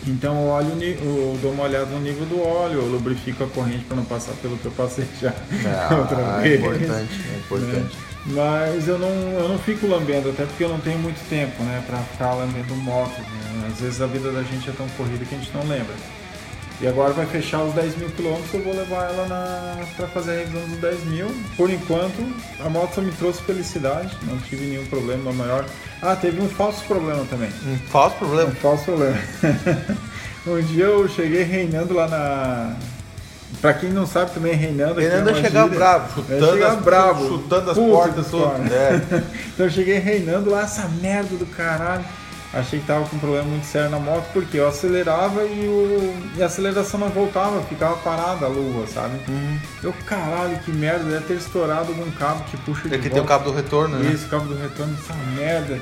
[0.07, 3.86] Então eu olho, eu dou uma olhada no nível do óleo, eu lubrifico a corrente
[3.86, 5.29] para não passar pelo que eu passei já
[5.97, 6.59] outra Ah, é vez.
[6.59, 7.95] importante, é importante.
[8.27, 11.81] Mas eu não, eu não fico lambendo, até porque eu não tenho muito tempo, né,
[11.88, 13.17] pra ficar lambendo moto.
[13.19, 13.69] né?
[13.71, 15.93] Às vezes a vida da gente é tão corrida que a gente não lembra.
[16.82, 20.32] E agora vai fechar os 10 mil quilômetros, eu vou levar ela na, pra fazer
[20.32, 21.32] a revisão dos 10 mil.
[21.55, 25.65] Por enquanto, a moto só me trouxe felicidade, não tive nenhum problema maior.
[26.01, 27.49] Ah, teve um falso problema também.
[27.65, 28.49] Um falso problema.
[28.51, 29.17] Um falso problema.
[30.45, 32.76] um dia eu cheguei reinando lá na.
[33.61, 36.80] Pra quem não sabe também, reinando Ele anda é chegar bravo, É chutando, chegar as,
[36.82, 37.28] bravo.
[37.28, 38.43] chutando as portas, tudo.
[38.71, 39.23] É.
[39.53, 42.03] Então eu cheguei reinando lá, essa merda do caralho.
[42.55, 46.15] Achei que tava com um problema muito sério na moto, porque eu acelerava e, o...
[46.37, 49.19] e a aceleração não voltava, ficava parada a luva, sabe?
[49.27, 49.59] Uhum.
[49.83, 53.13] Eu, caralho, que merda, deve ter estourado algum cabo que puxa de Aqui volta.
[53.15, 54.09] tem o cabo do retorno, né?
[54.09, 55.81] Isso, cabo do retorno, essa merda.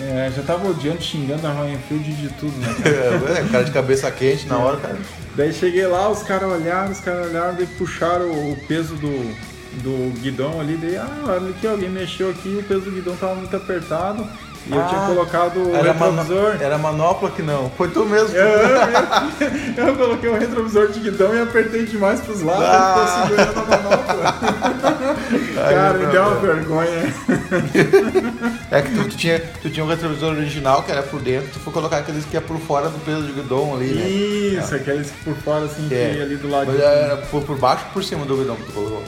[0.00, 2.74] É, já tava odiando, xingando a Ryan Field de tudo, né?
[2.82, 3.34] cara?
[3.44, 4.96] É, cara de cabeça quente na hora, cara.
[5.36, 9.36] Daí cheguei lá, os caras olharam, os caras olharam, daí puxaram o peso do,
[9.82, 13.34] do guidão ali, daí, ah, olha aqui, alguém mexeu aqui, o peso do guidão tava
[13.34, 14.26] muito apertado
[14.66, 16.42] E eu tinha colocado o era retrovisor.
[16.42, 16.62] Mano...
[16.62, 17.70] Era manopla que não.
[17.70, 18.34] Foi tu mesmo.
[18.34, 23.26] Eu, eu, eu, coloquei o retrovisor de guidão e apertei demais pros lados ah.
[23.26, 24.34] e ficou segurando a manopla.
[25.54, 27.14] Cara, me deu uma vergonha.
[28.70, 31.60] É que tu, tu, tinha, tu tinha um retrovisor original que era por dentro, tu
[31.60, 34.08] foi colocar aqueles que é por fora do peso de guidão ali, né?
[34.08, 34.78] Isso, é.
[34.78, 36.14] aqueles por fora assim, é.
[36.14, 36.72] que ali do lado.
[36.72, 39.04] Mas era por, por baixo ou por cima do guidão que tu colocou?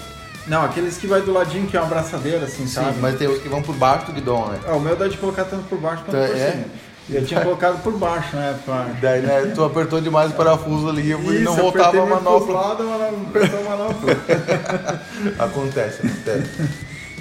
[0.47, 2.99] Não, aqueles que vai do ladinho, que é uma abraçadeira, assim, Sim, sabe?
[3.01, 4.61] mas tem os que vão por baixo do guidão, né?
[4.67, 6.51] Ah, o meu dá de colocar tanto por baixo quanto então, por é?
[6.53, 6.65] cima.
[7.09, 8.59] Eu tinha colocado por baixo, né?
[8.65, 8.89] Pra...
[9.01, 12.55] Daí, né, tu apertou demais o parafuso ali e não voltava a manopla.
[12.55, 12.83] Lado,
[13.29, 14.13] apertou a manopla.
[15.39, 16.69] acontece, acontece.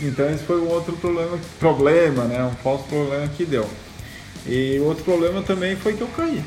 [0.01, 2.43] Então esse foi um outro problema, problema, né?
[2.43, 3.67] Um falso problema que deu.
[4.45, 6.43] E outro problema também foi que eu caí.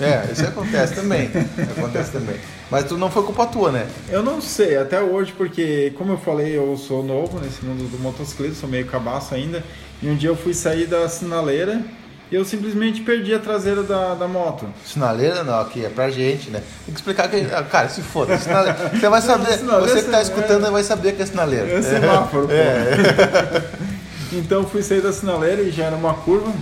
[0.00, 1.30] É, isso acontece também.
[1.76, 2.36] Acontece também.
[2.70, 3.88] Mas tu não foi culpa tua, né?
[4.08, 7.98] Eu não sei, até hoje, porque, como eu falei, eu sou novo nesse mundo do
[7.98, 9.62] motociclismo, sou meio cabaço ainda.
[10.02, 11.82] E um dia eu fui sair da sinaleira
[12.30, 14.66] e eu simplesmente perdi a traseira da, da moto.
[14.86, 16.62] Sinaleira não, aqui é pra gente, né?
[16.86, 17.36] Tem que explicar que.
[17.52, 18.38] Ah, cara, se foda.
[18.38, 19.58] Sinaleira, você vai saber.
[19.58, 21.66] Você que tá escutando é, vai saber que é sinaleira.
[21.66, 23.64] É semáforo, é.
[24.32, 26.52] Então fui sair da sinaleira e já era uma curva.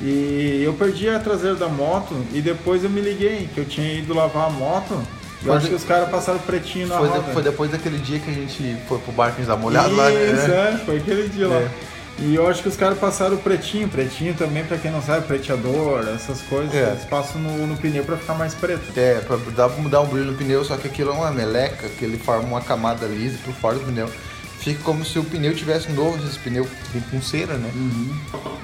[0.00, 3.94] E eu perdi a traseira da moto e depois eu me liguei que eu tinha
[3.94, 5.00] ido lavar a moto.
[5.44, 7.20] Eu acho que os caras passaram pretinho na foi roda.
[7.20, 10.30] De, foi depois daquele dia que a gente foi pro barco dar molhado lá, né?
[10.30, 11.48] Isso, é, foi aquele dia é.
[11.48, 11.70] lá.
[12.18, 16.06] E eu acho que os caras passaram pretinho, pretinho também, pra quem não sabe, preteador,
[16.14, 16.90] essas coisas, é.
[16.90, 18.82] eles passam no, no pneu pra ficar mais preto.
[18.96, 22.04] É, pra dar, mudar um brilho no pneu, só que aquilo é uma meleca, que
[22.04, 24.08] ele forma uma camada lisa por fora do pneu.
[24.58, 26.68] Fica como se o pneu tivesse novo, esse pneu
[27.10, 27.68] com cera, né?
[27.74, 28.16] Uhum.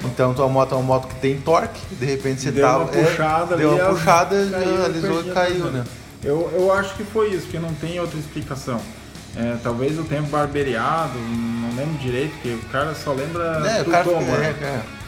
[0.04, 2.78] Então tua moto é uma moto que tem torque, de repente você deu tá.
[2.78, 5.84] Uma puxada é, deu uma puxada, caiu, alisou e caiu, né?
[6.22, 8.80] Eu, eu acho que foi isso, que não tem outra explicação.
[9.36, 13.90] É, talvez o tempo barbeado, não lembro direito, porque o cara só lembra é, do
[13.90, 14.54] cara, tomo, é, né?
[14.62, 14.98] é.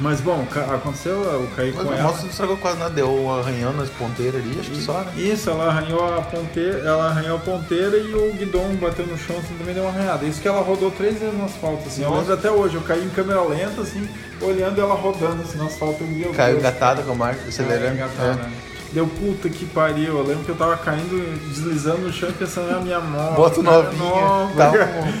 [0.00, 2.12] Mas bom, aconteceu, eu caí Mas com ela.
[2.12, 5.12] Mas não estragou quase nada, deu arranhando as ponteiras ali, acho que só, né?
[5.16, 9.36] Isso, ela arranhou a ponteira, ela arranhou a ponteira e o guidão bateu no chão,
[9.38, 10.24] assim, também deu uma arranhada.
[10.24, 12.02] Isso que ela rodou três vezes no asfalto, assim.
[12.02, 12.14] Nossa.
[12.14, 14.08] Eu lembro até hoje, eu caí em câmera lenta, assim,
[14.40, 16.04] olhando ela rodando assim no asfalto.
[16.04, 17.94] Meu Caiu engatada com a marca, acelerando.
[17.94, 18.77] Engatada, é.
[18.92, 20.18] Deu puta que pariu.
[20.18, 23.36] Eu lembro que eu tava caindo, deslizando no chão pensando na minha moto.
[23.36, 24.02] Moto novinha.
[24.02, 24.54] Nova.
[24.56, 24.78] Tava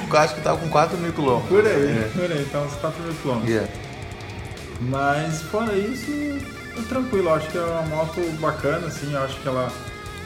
[0.08, 1.48] com, acho que tava com 4 mil quilômetros.
[1.48, 2.10] Por aí, é.
[2.14, 3.50] por aí, tava uns 4 mil quilômetros.
[3.50, 3.72] Yeah.
[4.80, 6.10] Mas fora isso,
[6.78, 7.32] é tranquilo.
[7.32, 9.14] Acho que é uma moto bacana, assim.
[9.14, 9.70] Acho que ela,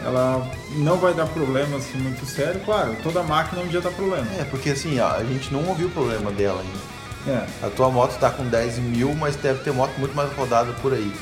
[0.04, 2.60] ela não vai dar problema assim, muito sério.
[2.64, 4.26] Claro, toda máquina um dia dá problema.
[4.38, 6.92] É, porque assim, a gente não ouviu o problema dela ainda.
[7.26, 7.66] É.
[7.66, 10.92] A tua moto está com 10 mil, mas deve ter moto muito mais rodada por
[10.92, 11.12] aí.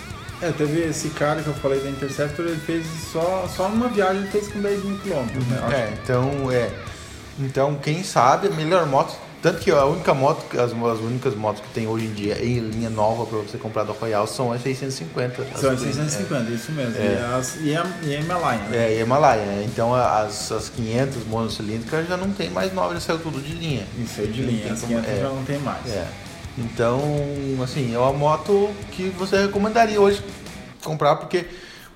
[0.43, 4.22] É, teve esse cara que eu falei da Interceptor, ele fez só, só uma viagem,
[4.22, 5.68] ele fez com 10 mil quilômetros, né?
[5.72, 6.70] É, então, é.
[7.38, 11.62] Então, quem sabe, a melhor moto tanto que a única moto, as, as únicas motos
[11.62, 14.62] que tem hoje em dia em linha nova para você comprar da Royal são as
[14.62, 15.59] 650.
[15.59, 16.55] São as 650, é.
[16.55, 16.97] isso mesmo.
[16.97, 17.01] É.
[17.01, 18.59] E, as, e, a, e a Himalaia.
[18.64, 18.76] Né?
[18.76, 19.43] É, e a Himalaia.
[19.43, 19.64] Né?
[19.66, 23.86] Então as, as 500 monocilíndricas já não tem mais nova, já saiu tudo de linha.
[23.99, 25.86] Isso aí de linha, as 500 é, já não tem mais.
[25.86, 26.07] É.
[26.65, 27.01] Então,
[27.63, 30.23] assim, é uma moto que você recomendaria hoje
[30.83, 31.47] comprar porque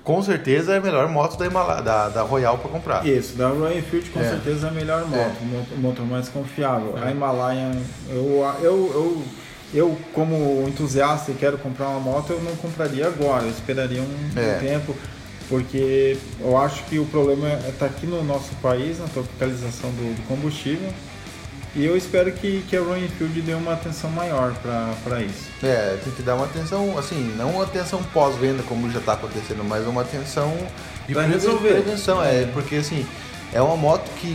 [0.03, 3.05] com certeza é a melhor moto da, Himalaya, da, da Royal para comprar.
[3.07, 4.29] Isso, da Royal Enfield com é.
[4.29, 5.75] certeza é a melhor moto, é.
[5.75, 6.95] o motor mais confiável.
[6.97, 7.07] É.
[7.07, 7.71] A Himalaia,
[8.09, 9.23] eu, eu, eu,
[9.73, 14.39] eu como entusiasta e quero comprar uma moto, eu não compraria agora, eu esperaria um,
[14.39, 14.55] é.
[14.55, 14.95] um tempo,
[15.49, 20.15] porque eu acho que o problema está é, aqui no nosso país, na tropicalização do,
[20.15, 20.91] do combustível.
[21.75, 24.53] E eu espero que, que a Royal Enfield dê uma atenção maior
[25.03, 25.49] para isso.
[25.61, 29.61] É, tem que dar uma atenção, assim, não uma atenção pós-venda como já está acontecendo,
[29.61, 30.55] mas uma atenção
[31.05, 31.81] de pra resolver.
[31.81, 32.23] prevenção.
[32.23, 32.43] É.
[32.43, 33.05] é, porque assim,
[33.51, 34.33] é uma moto que,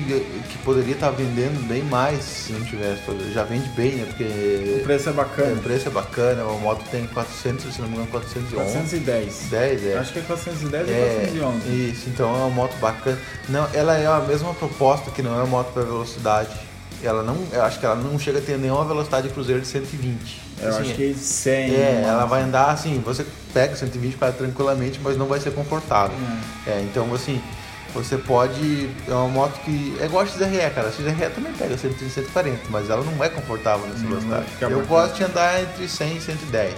[0.51, 3.01] que poderia estar tá vendendo bem mais se não tivesse.
[3.32, 4.05] Já vende bem, né?
[4.05, 4.78] Porque.
[4.78, 5.51] O preço é bacana.
[5.51, 8.55] É, o preço é bacana, uma moto tem 400, se não me engano, 411.
[8.55, 9.47] 410.
[9.51, 9.99] 10, é.
[9.99, 11.91] Acho que é 410 é, e 411.
[11.91, 13.18] Isso, então é uma moto bacana.
[13.49, 16.70] Não, ela é a mesma proposta que não é uma moto para velocidade
[17.03, 19.66] ela não, eu acho que ela não chega a ter nenhuma velocidade de cruzeiro de
[19.66, 20.42] 120.
[20.61, 21.74] Eu assim, acho que 100.
[21.74, 26.16] É, ela vai andar assim, você pega 120 para tranquilamente, mas não vai ser confortável.
[26.66, 26.70] É.
[26.70, 26.82] é.
[26.82, 27.40] então assim,
[27.94, 28.90] você pode.
[29.09, 29.96] É uma moto que.
[30.01, 30.88] É igual a XRE, cara.
[30.88, 34.46] A XRE também pega 130 140, mas ela não é confortável nessa velocidade.
[34.61, 36.74] Eu gosto de andar entre 100 e 110.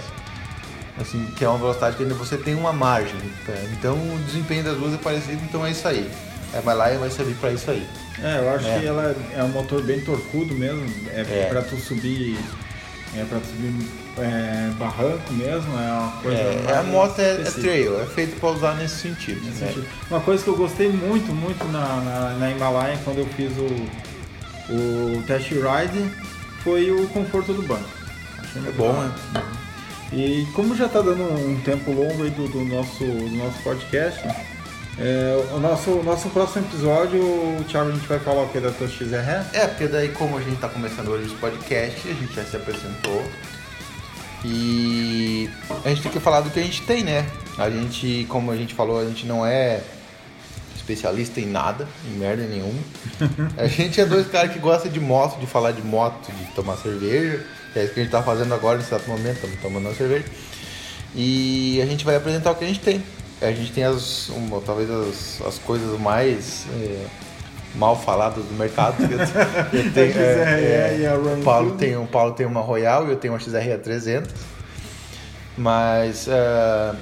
[0.99, 3.19] Assim, que é uma velocidade que ainda você tem uma margem.
[3.45, 3.53] Tá?
[3.71, 6.09] Então o desempenho das duas é parecido, então é isso aí.
[6.53, 7.87] É, vai lá vai servir para isso aí.
[8.21, 8.79] É, eu acho é.
[8.79, 11.47] que ela é um motor bem torcudo mesmo, é, é.
[11.49, 12.37] para tu subir,
[13.15, 13.73] é para subir
[14.19, 16.37] é, barranco mesmo, é uma coisa.
[16.37, 19.43] É, a moto é, é, trail, é feito para usar nesse sentido.
[19.43, 19.67] Nesse né?
[19.67, 19.87] sentido.
[20.09, 24.73] Uma coisa que eu gostei muito, muito na, na, na Himalaia quando eu fiz o,
[24.73, 26.09] o test ride
[26.63, 27.89] foi o conforto do banco.
[28.37, 29.11] Achei é bom, né?
[30.11, 34.21] E como já está dando um tempo longo aí do, do nosso, do nosso podcast,
[34.97, 38.71] é, o nosso, nosso próximo episódio, o Thiago, a gente vai falar o que da
[38.71, 38.87] tua?
[39.53, 42.55] É, porque daí como a gente está começando hoje esse podcast, a gente já se
[42.55, 43.23] apresentou.
[44.45, 45.49] E
[45.83, 47.25] a gente tem que falar do que a gente tem, né?
[47.57, 49.81] A gente, como a gente falou, a gente não é
[50.75, 52.79] especialista em nada, em merda nenhuma.
[53.57, 56.75] A gente é dois caras que gostam de moto, de falar de moto, de tomar
[56.77, 57.43] cerveja.
[57.75, 60.25] É isso que a gente tá fazendo agora nesse exato momento, estamos tomando uma cerveja.
[61.15, 63.01] E a gente vai apresentar o que a gente tem.
[63.43, 67.05] A gente tem as, uma, talvez as, as coisas mais é,
[67.75, 68.95] mal faladas do mercado.
[69.03, 69.19] Eu,
[69.79, 73.33] eu tenho, é, é, o Paulo tem, o Paulo tem uma Royal e eu tenho
[73.33, 74.31] uma XRE 300.
[75.57, 76.95] Mas uh,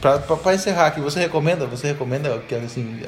[0.00, 3.02] para encerrar aqui, você recomenda, você recomenda que assim,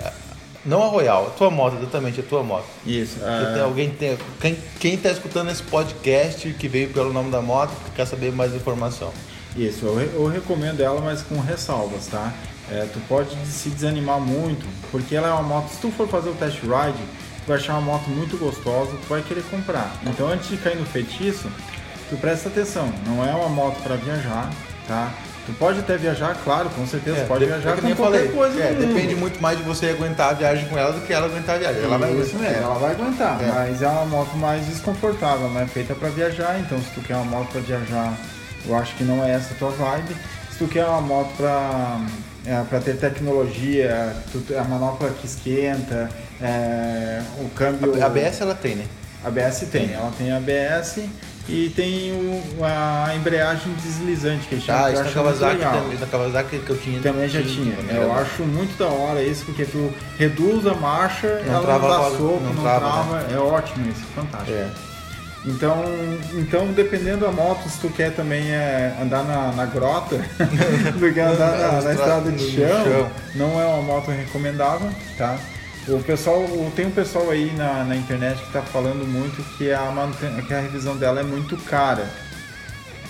[0.64, 2.66] não a Royal, a tua moto, exatamente, a tua moto.
[2.84, 3.18] Isso.
[3.18, 3.54] Uh...
[3.54, 7.70] Tem alguém tem, quem, quem tá escutando esse podcast que veio pelo nome da moto,
[7.84, 9.12] que quer saber mais informação.
[9.56, 12.32] Isso, eu, eu recomendo ela, mas com ressalvas, tá?
[12.70, 16.30] É, tu pode se desanimar muito, porque ela é uma moto, se tu for fazer
[16.30, 17.02] o test ride,
[17.44, 19.92] tu vai achar uma moto muito gostosa, tu vai querer comprar.
[20.06, 21.50] Então antes de cair no feitiço,
[22.08, 24.50] tu presta atenção, não é uma moto para viajar,
[24.86, 25.12] tá?
[25.46, 28.62] Tu pode até viajar, claro, com certeza, é, pode viajar com qualquer falei, coisa.
[28.62, 31.56] É, depende muito mais de você aguentar a viagem com ela do que ela aguentar
[31.56, 31.82] a viagem.
[31.82, 33.46] Ela vai Isso mesmo, ela vai aguentar, é.
[33.46, 37.16] mas é uma moto mais desconfortável, não é feita para viajar, então se tu quer
[37.16, 38.16] uma moto para viajar,
[38.64, 40.14] eu acho que não é essa a tua vibe.
[40.52, 42.00] Se tu quer uma moto para
[42.46, 44.14] é, para ter tecnologia,
[44.58, 46.10] a manopla que esquenta,
[46.40, 48.02] é, o câmbio.
[48.02, 48.86] A ABS ela tem, né?
[49.24, 51.00] ABS tem, ela tem ABS
[51.48, 56.58] e tem o, a embreagem deslizante que a gente ah, isso Kawasaki, também, da Kawasaki
[56.60, 57.00] que eu tinha.
[57.00, 57.76] Também já tinha.
[57.76, 57.92] tinha.
[57.92, 61.98] eu acho muito da hora isso, porque tu reduz a marcha, não ela trava não
[61.98, 62.80] dá soco, não, não trava.
[62.80, 63.34] trava né?
[63.34, 64.52] É ótimo isso, fantástico.
[64.52, 64.89] É.
[65.44, 65.84] Então,
[66.34, 70.16] então, dependendo da moto, se tu quer também é, andar na, na grota,
[70.98, 75.38] do que andar na, na estrada de chão, chão, não é uma moto recomendável, tá?
[75.88, 76.44] O pessoal,
[76.76, 79.90] tem um pessoal aí na, na internet que está falando muito que a,
[80.46, 82.06] que a revisão dela é muito cara.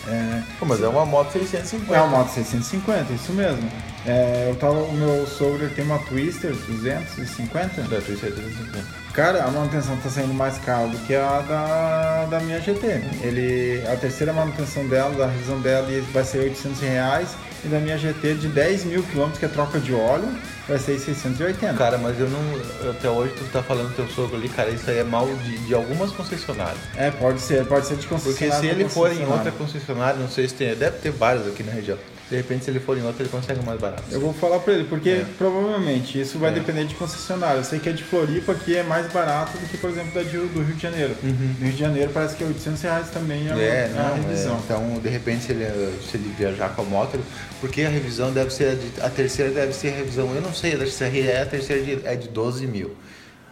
[0.06, 1.94] É, Pô, mas é uma moto 650.
[1.94, 3.68] É uma moto 650, isso mesmo.
[4.06, 7.82] É, eu tava, o meu sogro tem uma Twister 250.
[7.82, 9.00] Da Twister 250.
[9.12, 12.86] Cara, a manutenção tá saindo mais cara do que a da, da minha GT.
[13.22, 17.28] Ele, a terceira manutenção dela, da revisão dela, vai ser 800 reais.
[17.62, 20.26] E da minha GT de 10 mil quilômetros, que é troca de óleo,
[20.66, 21.74] vai ser 680.
[21.74, 22.90] Cara, mas eu não.
[22.90, 25.74] Até hoje tu tá falando teu sogro ali, cara, isso aí é mal de, de
[25.74, 26.78] algumas concessionárias.
[26.96, 28.60] É, pode ser, pode ser de concessionária.
[28.60, 30.74] Porque se ele for em outra concessionária, não sei se tem.
[30.74, 31.98] Deve ter várias aqui na região.
[32.30, 34.04] De repente, se ele for em outra, ele consegue mais barato.
[34.08, 35.26] Eu vou falar pra ele, porque é.
[35.36, 36.54] provavelmente isso vai é.
[36.54, 37.58] depender de concessionária.
[37.58, 40.22] Eu sei que a de Floripa aqui é mais barato do que, por exemplo, da
[40.22, 41.16] de, do Rio de Janeiro.
[41.24, 41.54] Uhum.
[41.58, 44.54] No Rio de Janeiro parece que é 800 reais também a, é, a não, revisão.
[44.54, 44.58] É.
[44.64, 45.66] Então, de repente, se ele,
[46.08, 47.18] se ele viajar com a moto,
[47.60, 50.74] porque a revisão deve ser, a, a terceira deve ser a revisão, eu não sei,
[50.74, 52.94] a da XR é a terceira de, é de 12 mil.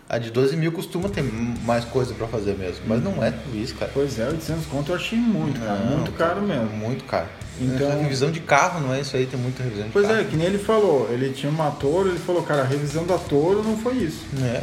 [0.08, 1.22] A de 12 mil costuma ter
[1.64, 3.90] mais coisa para fazer mesmo, mas não é tudo isso, cara.
[3.92, 5.80] Pois é, 800 conto eu achei muito, cara.
[5.80, 6.70] Não, muito caro mesmo.
[6.70, 7.28] Muito caro.
[7.60, 9.26] Então, a revisão de carro, não é isso aí?
[9.26, 10.18] Tem muita revisão de pois carro.
[10.18, 11.08] Pois é, que nem ele falou.
[11.10, 14.24] Ele tinha uma Toro, ele falou, cara, a revisão da Toro não foi isso.
[14.42, 14.62] É.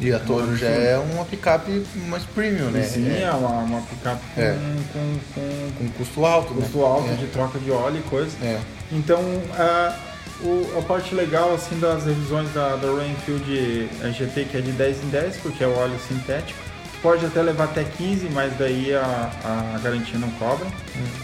[0.00, 2.82] E a Toro já é uma picape mais premium, né?
[2.82, 4.58] Sim, é, é uma, uma picape com, é.
[4.92, 6.62] com, com, com, custo alto, né?
[6.62, 6.84] Custo né?
[6.84, 7.14] alto é.
[7.14, 8.36] de troca de óleo e coisa.
[8.42, 8.60] É.
[8.90, 9.20] Então,
[9.56, 9.96] a,
[10.42, 15.04] o, a parte legal assim das revisões da, da Rainfield GT, que é de 10
[15.04, 16.73] em 10, porque é o óleo sintético
[17.04, 19.30] pode até levar até 15, mas daí a,
[19.74, 20.66] a garantia não cobra.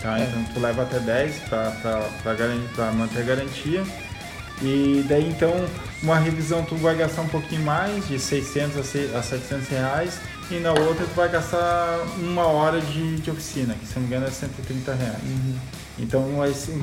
[0.03, 0.21] Tá?
[0.21, 0.25] É.
[0.25, 3.83] Então tu leva até 10 para manter a garantia.
[4.61, 5.51] E daí então
[6.03, 8.77] uma revisão tu vai gastar um pouquinho mais, de 600
[9.17, 10.21] a 700 reais,
[10.51, 14.09] e na outra tu vai gastar uma hora de, de oficina, que se não me
[14.09, 15.23] engano é 130 reais.
[15.25, 15.57] Uhum.
[15.99, 16.23] Então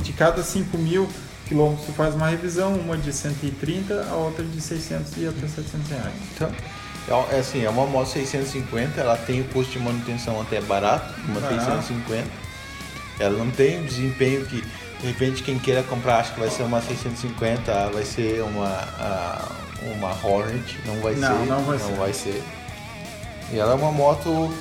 [0.01, 1.07] de cada 5 mil
[1.47, 5.89] quilômetros tu faz uma revisão, uma de 130, a outra de 600 e até 700
[5.89, 6.13] reais.
[6.33, 6.51] Então,
[7.07, 11.13] é, é, assim, é uma moto 650, ela tem o custo de manutenção até barato,
[11.27, 11.63] uma barato.
[11.65, 12.27] 650.
[13.19, 16.63] Ela não tem o desempenho que, de repente, quem queira comprar acha que vai ser
[16.63, 18.87] uma 650, vai ser uma,
[19.81, 21.45] uma Hornet, não vai não, ser.
[21.45, 21.95] Não, vai, não ser.
[21.95, 22.43] vai ser.
[23.51, 24.53] E ela é uma moto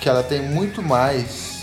[0.00, 1.58] que ela tem muito mais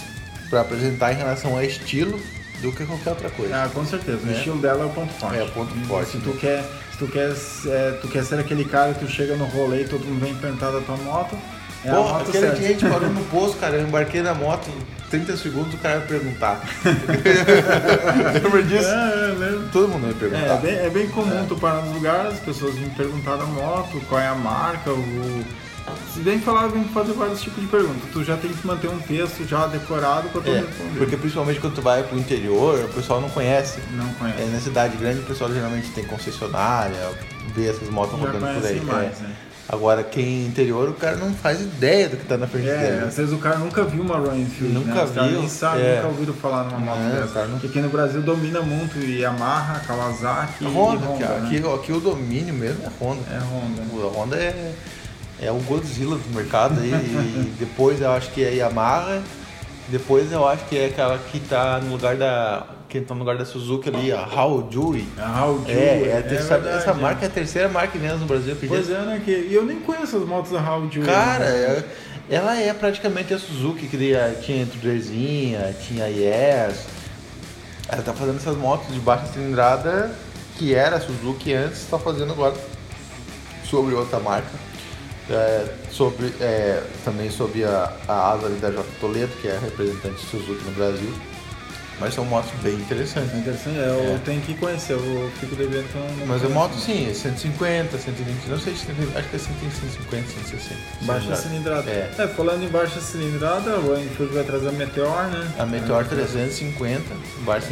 [0.50, 2.20] para apresentar em relação a estilo
[2.62, 3.64] do que qualquer outra coisa.
[3.64, 4.20] Ah, com certeza.
[4.26, 4.34] O é.
[4.34, 5.38] estilo dela é o ponto forte.
[5.38, 6.12] É o ponto forte.
[6.12, 6.64] Se tu quer
[6.98, 7.32] tu quer,
[7.68, 10.36] é, tu quer ser aquele cara que tu chega no rolê e todo mundo vem
[10.36, 11.38] perguntar da tua moto,
[11.84, 12.62] é Pô, moto aquele certa.
[12.62, 14.70] gente parou no posto, cara, eu embarquei na moto,
[15.10, 16.62] 30 segundos o cara vai perguntar.
[18.44, 18.88] Lembra disso?
[18.88, 19.70] É, é, lembro.
[19.72, 20.46] Todo mundo vai perguntar.
[20.46, 23.46] É, é bem, é bem comum tu parar nos lugares, as pessoas vêm perguntar da
[23.46, 25.46] moto, qual é a marca, o,
[26.14, 28.02] Se bem que falar, vem fazer vários tipos de perguntas.
[28.12, 30.98] Tu já tem que manter um texto já decorado pra tu É, responder.
[30.98, 33.80] porque principalmente quando tu vai pro interior, o pessoal não conhece.
[33.92, 34.42] Não conhece.
[34.42, 36.98] É, na cidade grande o pessoal geralmente tem concessionária,
[37.54, 38.82] vê essas motos Já rodando por aí.
[38.82, 39.24] mais, é.
[39.24, 39.36] né?
[39.68, 42.78] Agora, quem é interior, o cara não faz ideia do que tá na frente É,
[42.78, 43.06] dele.
[43.08, 45.12] às vezes o cara nunca viu uma Royal Enfield, Nunca né?
[45.28, 45.96] Viu, nem sabem, é.
[45.96, 47.46] nunca ouviram falar numa moto É, dessa.
[47.46, 51.42] não- Porque aqui no Brasil domina muito Yamaha, Kawasaki A e Honda, Honda, que- né?
[51.68, 53.22] aqui, aqui o domínio mesmo é Honda.
[53.32, 53.82] É Honda.
[54.08, 54.74] A Honda é,
[55.42, 59.22] é o Godzilla do mercado aí, e depois eu acho que é Yamaha,
[59.90, 62.68] depois eu acho que é aquela que tá no lugar da.
[62.88, 65.06] Que tá no lugar da Suzuki ali, a Haojui.
[65.18, 66.94] A Haojui, É, é a terceira- verdade, essa é.
[66.94, 68.56] marca é a terceira marca vende no Brasil?
[68.68, 69.22] Pois é, né?
[69.28, 71.02] E eu nem conheço as motos da Haojui.
[71.04, 71.84] Cara, né?
[72.30, 76.86] é- ela é praticamente a Suzuki, que tinha- tinha Intruderzinha, tinha Yes.
[77.90, 80.12] Ela tá fazendo essas motos de baixa cilindrada,
[80.58, 82.56] que era a Suzuki antes, está fazendo agora
[83.70, 84.48] sobre outra marca.
[85.30, 90.22] É, sobre, é, também sob a, a asa da J Toledo, que é a representante
[90.26, 91.12] Suzuki no Brasil.
[91.98, 93.34] Mas são motos bem interessantes.
[93.34, 94.20] É interessante, é, eu É.
[94.26, 96.50] tenho que conhecer, eu fico devendo que eu não Mas conheço.
[96.50, 100.76] moto sim, é 150, 120, não sei se acho que é 150, 160.
[101.04, 101.90] Baixa cilindrada.
[101.90, 102.28] É.
[102.36, 105.52] falando em baixa cilindrada, Royal Enfield vai trazer a Meteor, né?
[105.58, 106.04] A Meteor É.
[106.04, 107.02] 350,
[107.46, 107.70] Barça.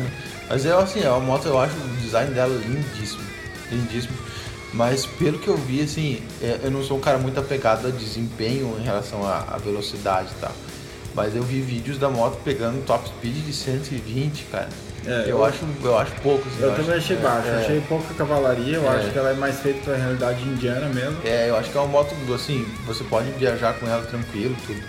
[0.50, 3.22] Mas é assim, é uma moto, eu acho o design dela lindíssimo.
[3.70, 4.16] Lindíssimo.
[4.74, 7.92] Mas pelo que eu vi, assim, é, eu não sou um cara muito apegado a
[7.92, 10.52] desempenho em relação à, velocidade e tal.
[11.14, 14.68] Mas eu vi vídeos da moto pegando top speed de 120, cara.
[15.06, 16.48] É, eu, eu- acho, eu acho pouco.
[16.48, 17.56] assim, Eu acho- também achei é, baixo, é.
[17.58, 18.96] achei pouca cavalaria, eu É.
[18.98, 21.18] acho que ela é mais feita pra realidade indiana mesmo.
[21.24, 24.82] É, eu acho que é uma moto, assim, você pode viajar com ela tranquilo, tudo.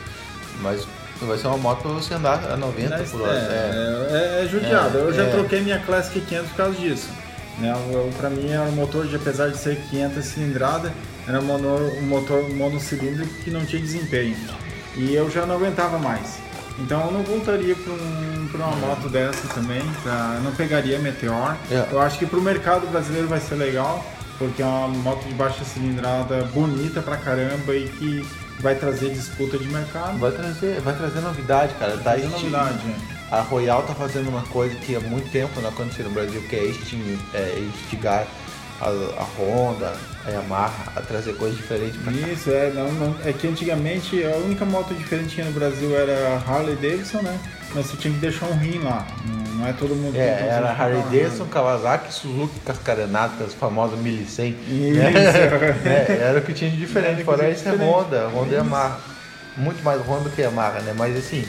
[0.62, 0.86] Mas
[1.20, 3.32] vai ser uma moto pra você andar a 90 Mas, por hora.
[3.36, 4.96] é, é, é judiado.
[4.96, 7.08] É, eu já troquei minha Classic 500 por causa disso.
[7.58, 7.72] Né?
[8.16, 10.92] Pra mim era um motor de, apesar de ser 500 cilindrada,
[11.26, 14.36] era um, mono, motor monocilíndrico que não tinha desempenho.
[14.96, 16.38] E eu já não aguentava mais.
[16.78, 21.56] Então eu não voltaria para um, pra uma moto dessa também, pra, não pegaria Meteor.
[21.70, 21.86] É.
[21.90, 24.04] Eu acho que para o mercado brasileiro vai ser legal,
[24.38, 28.26] porque é uma moto de baixa cilindrada bonita pra caramba e que
[28.60, 30.18] vai trazer disputa de mercado.
[30.18, 31.92] Vai trazer, vai trazer novidade, cara.
[31.96, 33.13] Tá Vai trazer esti- novidade, é.
[33.38, 36.56] A Royal tá fazendo uma coisa que há muito tempo não acontecia no Brasil, que
[36.56, 36.58] é,
[37.34, 38.26] é instigar
[38.80, 39.92] a, a Honda,
[40.26, 42.18] a Yamaha a trazer coisas diferentes pra cá.
[42.28, 45.96] Isso, é, não, não- é que antigamente a única moto diferente que tinha no Brasil
[45.96, 46.12] era
[46.46, 47.38] a Harley Davidson, né?
[47.74, 49.04] Mas você tinha que deixar um rim lá.
[49.56, 54.50] Não, é todo mundo É, era Harley Davidson, Kawasaki, Suzuki, Cascarenata, as famosas 1100.
[54.50, 54.58] Isso.
[55.86, 57.24] É, era o que tinha de diferente.
[57.24, 57.72] Fora isso é.
[57.72, 58.98] Honda, Honda e Yamaha.
[59.56, 60.94] Muito mais Honda que Yamaha, né?
[60.96, 61.44] Mas assim,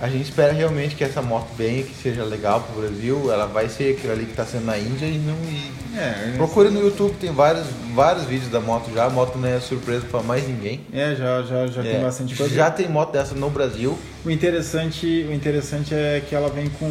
[0.00, 3.30] a gente espera realmente que essa moto venha, que seja legal pro Brasil.
[3.32, 5.34] Ela vai ser aquilo ali que tá sendo na Índia e não.
[5.44, 9.06] e- É, Procure no YouTube, tem vários, vários vídeos da moto já.
[9.06, 10.80] A moto não é surpresa pra mais ninguém.
[10.92, 12.54] É, já, já, já tem É, bastante coisa.
[12.54, 13.98] já tem moto dessa no Brasil.
[14.24, 16.88] O interessante, o interessante é que ela vem com,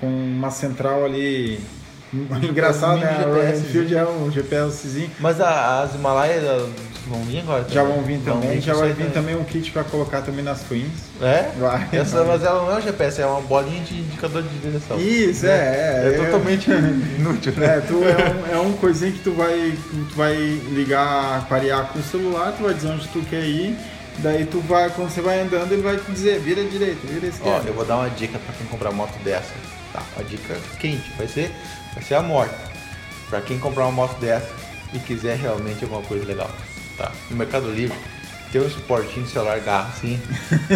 [0.00, 1.60] com uma central ali.
[2.42, 3.06] Engraçado, né?
[3.08, 3.54] A Royal.
[3.54, 5.10] Enfield é um GPSzinho.
[5.20, 6.42] Mas a- as Himalaias
[7.06, 7.64] vão vir agora.
[7.68, 7.96] Já também.
[7.96, 10.90] vão vir também, já vai vir também um kit pra colocar também nas Twins.
[11.20, 11.50] É?
[11.58, 11.88] Vai.
[11.92, 14.98] Essa, mas ela não é um GPS, é uma bolinha de indicador de direção.
[14.98, 15.52] Isso, Né?
[15.52, 16.08] é, é.
[16.14, 16.70] É totalmente
[17.18, 17.76] inútil, né?
[17.76, 19.74] É, tu é, um, é um coisinha que tu vai,
[20.10, 20.34] tu vai
[20.72, 23.76] ligar, parear com o celular, tu vai dizer onde tu quer ir,
[24.18, 27.28] daí tu vai, quando você vai andando, ele vai te dizer, vira direita, vira Ó,
[27.28, 27.68] esquerda.
[27.68, 29.52] eu vou dar uma dica pra quem comprar moto dessa.
[29.92, 31.50] Tá, uma dica quente, vai ser,
[31.94, 32.54] vai ser a morte.
[33.30, 34.48] Pra quem comprar uma moto dessa
[34.94, 36.50] e quiser realmente alguma coisa legal.
[36.98, 37.12] Tá?
[37.30, 37.96] No Mercado Livre
[38.50, 40.18] tem um suportinho de celular garra assim.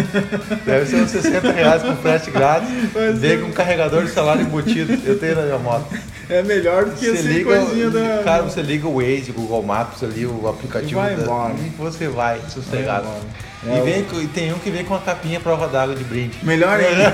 [0.65, 2.69] Deve ser uns 60 reais com frete grátis.
[2.93, 4.93] Mas Vem é- com um carregador de celular embutido.
[5.05, 5.85] Eu tenho na minha moto.
[6.29, 8.21] É melhor do que Você essa liga, coisinha da...
[8.23, 11.53] cara, você liga o Waze, o Google Maps ali, o aplicativo E vai da- embora.
[11.55, 13.07] e você vai sossegado.
[13.07, 13.52] Vai embora.
[13.65, 16.03] E, É, vem, com- e tem um que vem com uma capinha prova d'água de
[16.03, 16.37] brinde.
[16.43, 17.11] Melhor ainda.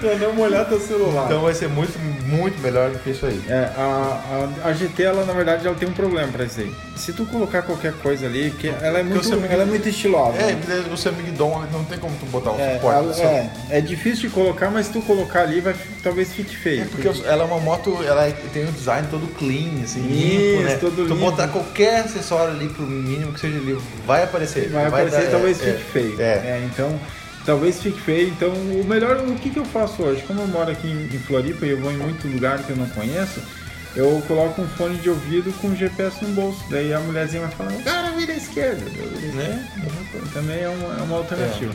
[0.00, 1.26] pra não molhar teu celular.
[1.26, 3.40] Então vai ser muito, muito melhor do que isso aí.
[3.48, 6.72] É, a, a, a GT, ela na verdade, ela tem um problema pra isso aí.
[6.96, 10.36] Se tu colocar qualquer coisa ali, que ela é muito, você ela é muito estilosa.
[10.38, 10.56] É,
[10.92, 12.96] o seu Migdon não tem como tu botar um É, suporte.
[12.98, 16.56] ela- seu- é, é difícil de colocar, mas se tu colocar ali, vai, talvez fique
[16.56, 16.82] feio.
[16.82, 20.52] É porque eu- ela é uma moto, ela tem um design todo clean, assim, Isso,
[20.56, 20.76] limpo, né?
[20.80, 21.16] todo tu limpo.
[21.16, 24.68] botar qualquer acessório ali pro mínimo que seja ali, vai aparecer.
[24.70, 26.20] vai aparecer talvez é, fique feio.
[26.20, 26.24] É.
[26.24, 26.98] É, então,
[27.46, 28.28] talvez fique feio.
[28.28, 30.22] Então, o melhor, o que, que eu faço hoje?
[30.22, 32.76] Como eu moro aqui em, em Floripa e eu vou em muito lugar que eu
[32.76, 33.40] não conheço,
[33.94, 36.64] eu coloco um fone de ouvido com GPS no bolso.
[36.70, 38.82] Daí a mulherzinha vai falando, cara, vira à esquerda.
[38.96, 39.68] Eu Né?
[39.76, 40.26] esquerda.
[40.32, 41.74] Também é uma, é uma alternativa.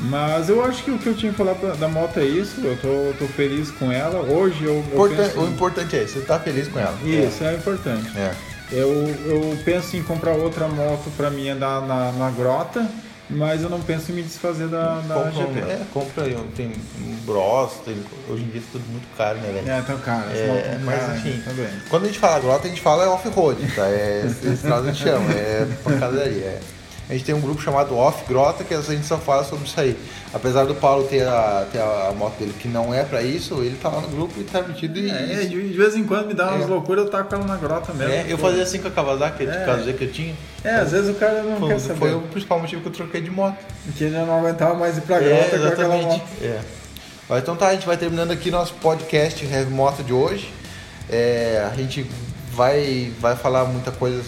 [0.00, 2.60] Mas eu acho que o que eu tinha que falar da- moto é isso.
[2.62, 4.20] Eu tô, tô feliz com ela.
[4.20, 5.40] Hoje eu, eu Importan- penso...
[5.40, 6.96] O importante é isso, você tá feliz com ela.
[7.04, 8.08] Isso, é importante.
[8.16, 8.32] É.
[8.70, 8.90] Eu,
[9.24, 12.86] eu penso em comprar outra moto para mim andar na, na grota,
[13.30, 15.58] mas eu não penso em me desfazer da, da compra, GP.
[15.60, 17.94] É, compra aí, tem um Bros, tem,
[18.28, 19.70] hoje em dia tá tudo muito caro, né, velho?
[19.70, 20.30] É, tão caro.
[20.30, 21.68] É, mas enfim, também.
[21.90, 23.86] quando a gente fala grota, a gente fala off-road, tá?
[23.86, 26.44] É, esse caso a gente chama, é pancadaria.
[26.44, 26.60] É.
[27.08, 29.80] A gente tem um grupo chamado Off Grota, que a gente só fala sobre isso
[29.80, 29.96] aí.
[30.34, 33.76] Apesar do Paulo ter a, ter a moto dele que não é pra isso, ele
[33.80, 35.10] tá lá no grupo e tá metido e.
[35.10, 36.66] É, de, de vez em quando me dá umas É.
[36.66, 38.12] loucuras, eu taco ela na grota mesmo.
[38.12, 38.48] É, eu Pô.
[38.48, 39.46] fazia assim com a Kawasaki, É.
[39.46, 39.64] é.
[39.64, 40.34] caso que eu tinha.
[40.62, 41.98] É, às vezes o cara não Foi, quer saber.
[41.98, 43.56] foi o principal motivo que eu troquei de moto.
[43.96, 46.06] Que ele não aguentava mais ir pra grota É, com aquela exatamente.
[46.06, 46.28] moto.
[46.42, 46.60] É.
[47.26, 50.52] Mas então tá, a gente vai terminando aqui nosso podcast Heavy Moto de hoje.
[51.08, 52.06] É, a gente
[52.52, 54.22] vai, vai falar muita coisa,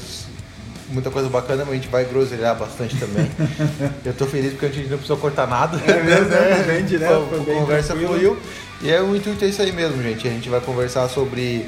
[0.90, 3.30] muita coisa bacana, mas a gente vai groselhar bastante também.
[4.04, 5.80] Eu tô feliz porque a gente não precisou cortar nada.
[5.86, 6.64] É mesmo, né?
[6.66, 8.14] Bem direto, A foi bem conversa tranquilo.
[8.14, 8.38] fluiu.
[8.82, 10.26] E é, o intuito é isso aí mesmo, gente.
[10.26, 11.66] A gente vai conversar sobre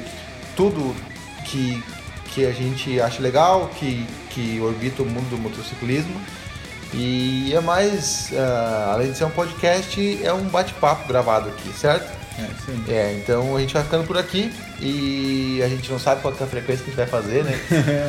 [0.55, 0.95] tudo
[1.45, 1.83] que,
[2.25, 6.19] que a gente acha legal, que, que orbita o mundo do motociclismo.
[6.93, 12.22] E é mais, ah, além de ser um podcast, é um bate-papo gravado aqui, certo?
[12.37, 12.91] É.
[12.91, 16.43] É, então a gente vai ficando por aqui e a gente não sabe qual é
[16.43, 17.59] a frequência que a gente vai fazer, né?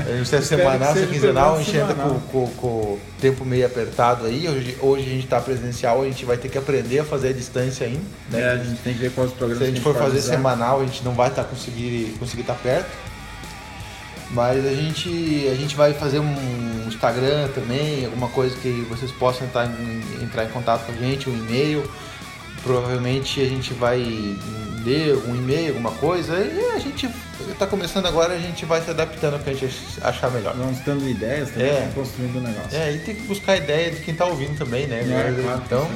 [0.08, 3.00] A gente se é semanal, se é quinzenal, a gente entra com, com, com o
[3.20, 4.48] tempo meio apertado aí.
[4.48, 7.32] Hoje, hoje a gente está presencial, a gente vai ter que aprender a fazer a
[7.32, 8.00] distância ainda.
[8.30, 8.40] Né?
[8.40, 10.30] É, a gente tem que ver quais programas Se a gente for fazer usar.
[10.32, 12.90] semanal, a gente não vai estar conseguir conseguir estar perto.
[14.30, 19.46] Mas a gente a gente vai fazer um Instagram também, alguma coisa que vocês possam
[19.46, 21.88] entrar em, entrar em contato com a gente, um e-mail.
[22.64, 23.98] Provavelmente a gente vai
[24.84, 26.34] ler um e-mail, alguma coisa.
[26.38, 27.08] E a gente
[27.50, 30.54] está começando agora, a gente vai se adaptando ao que a gente achar melhor.
[30.56, 31.90] Vamos dando ideias também, É.
[31.94, 32.76] construindo o negócio.
[32.76, 35.00] É, e tem que buscar ideia de quem está ouvindo também, né?
[35.00, 35.88] É, claro, então,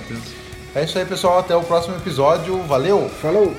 [0.74, 1.38] é isso aí, pessoal.
[1.40, 2.62] Até o próximo episódio.
[2.64, 3.10] Valeu!
[3.20, 3.54] Falou!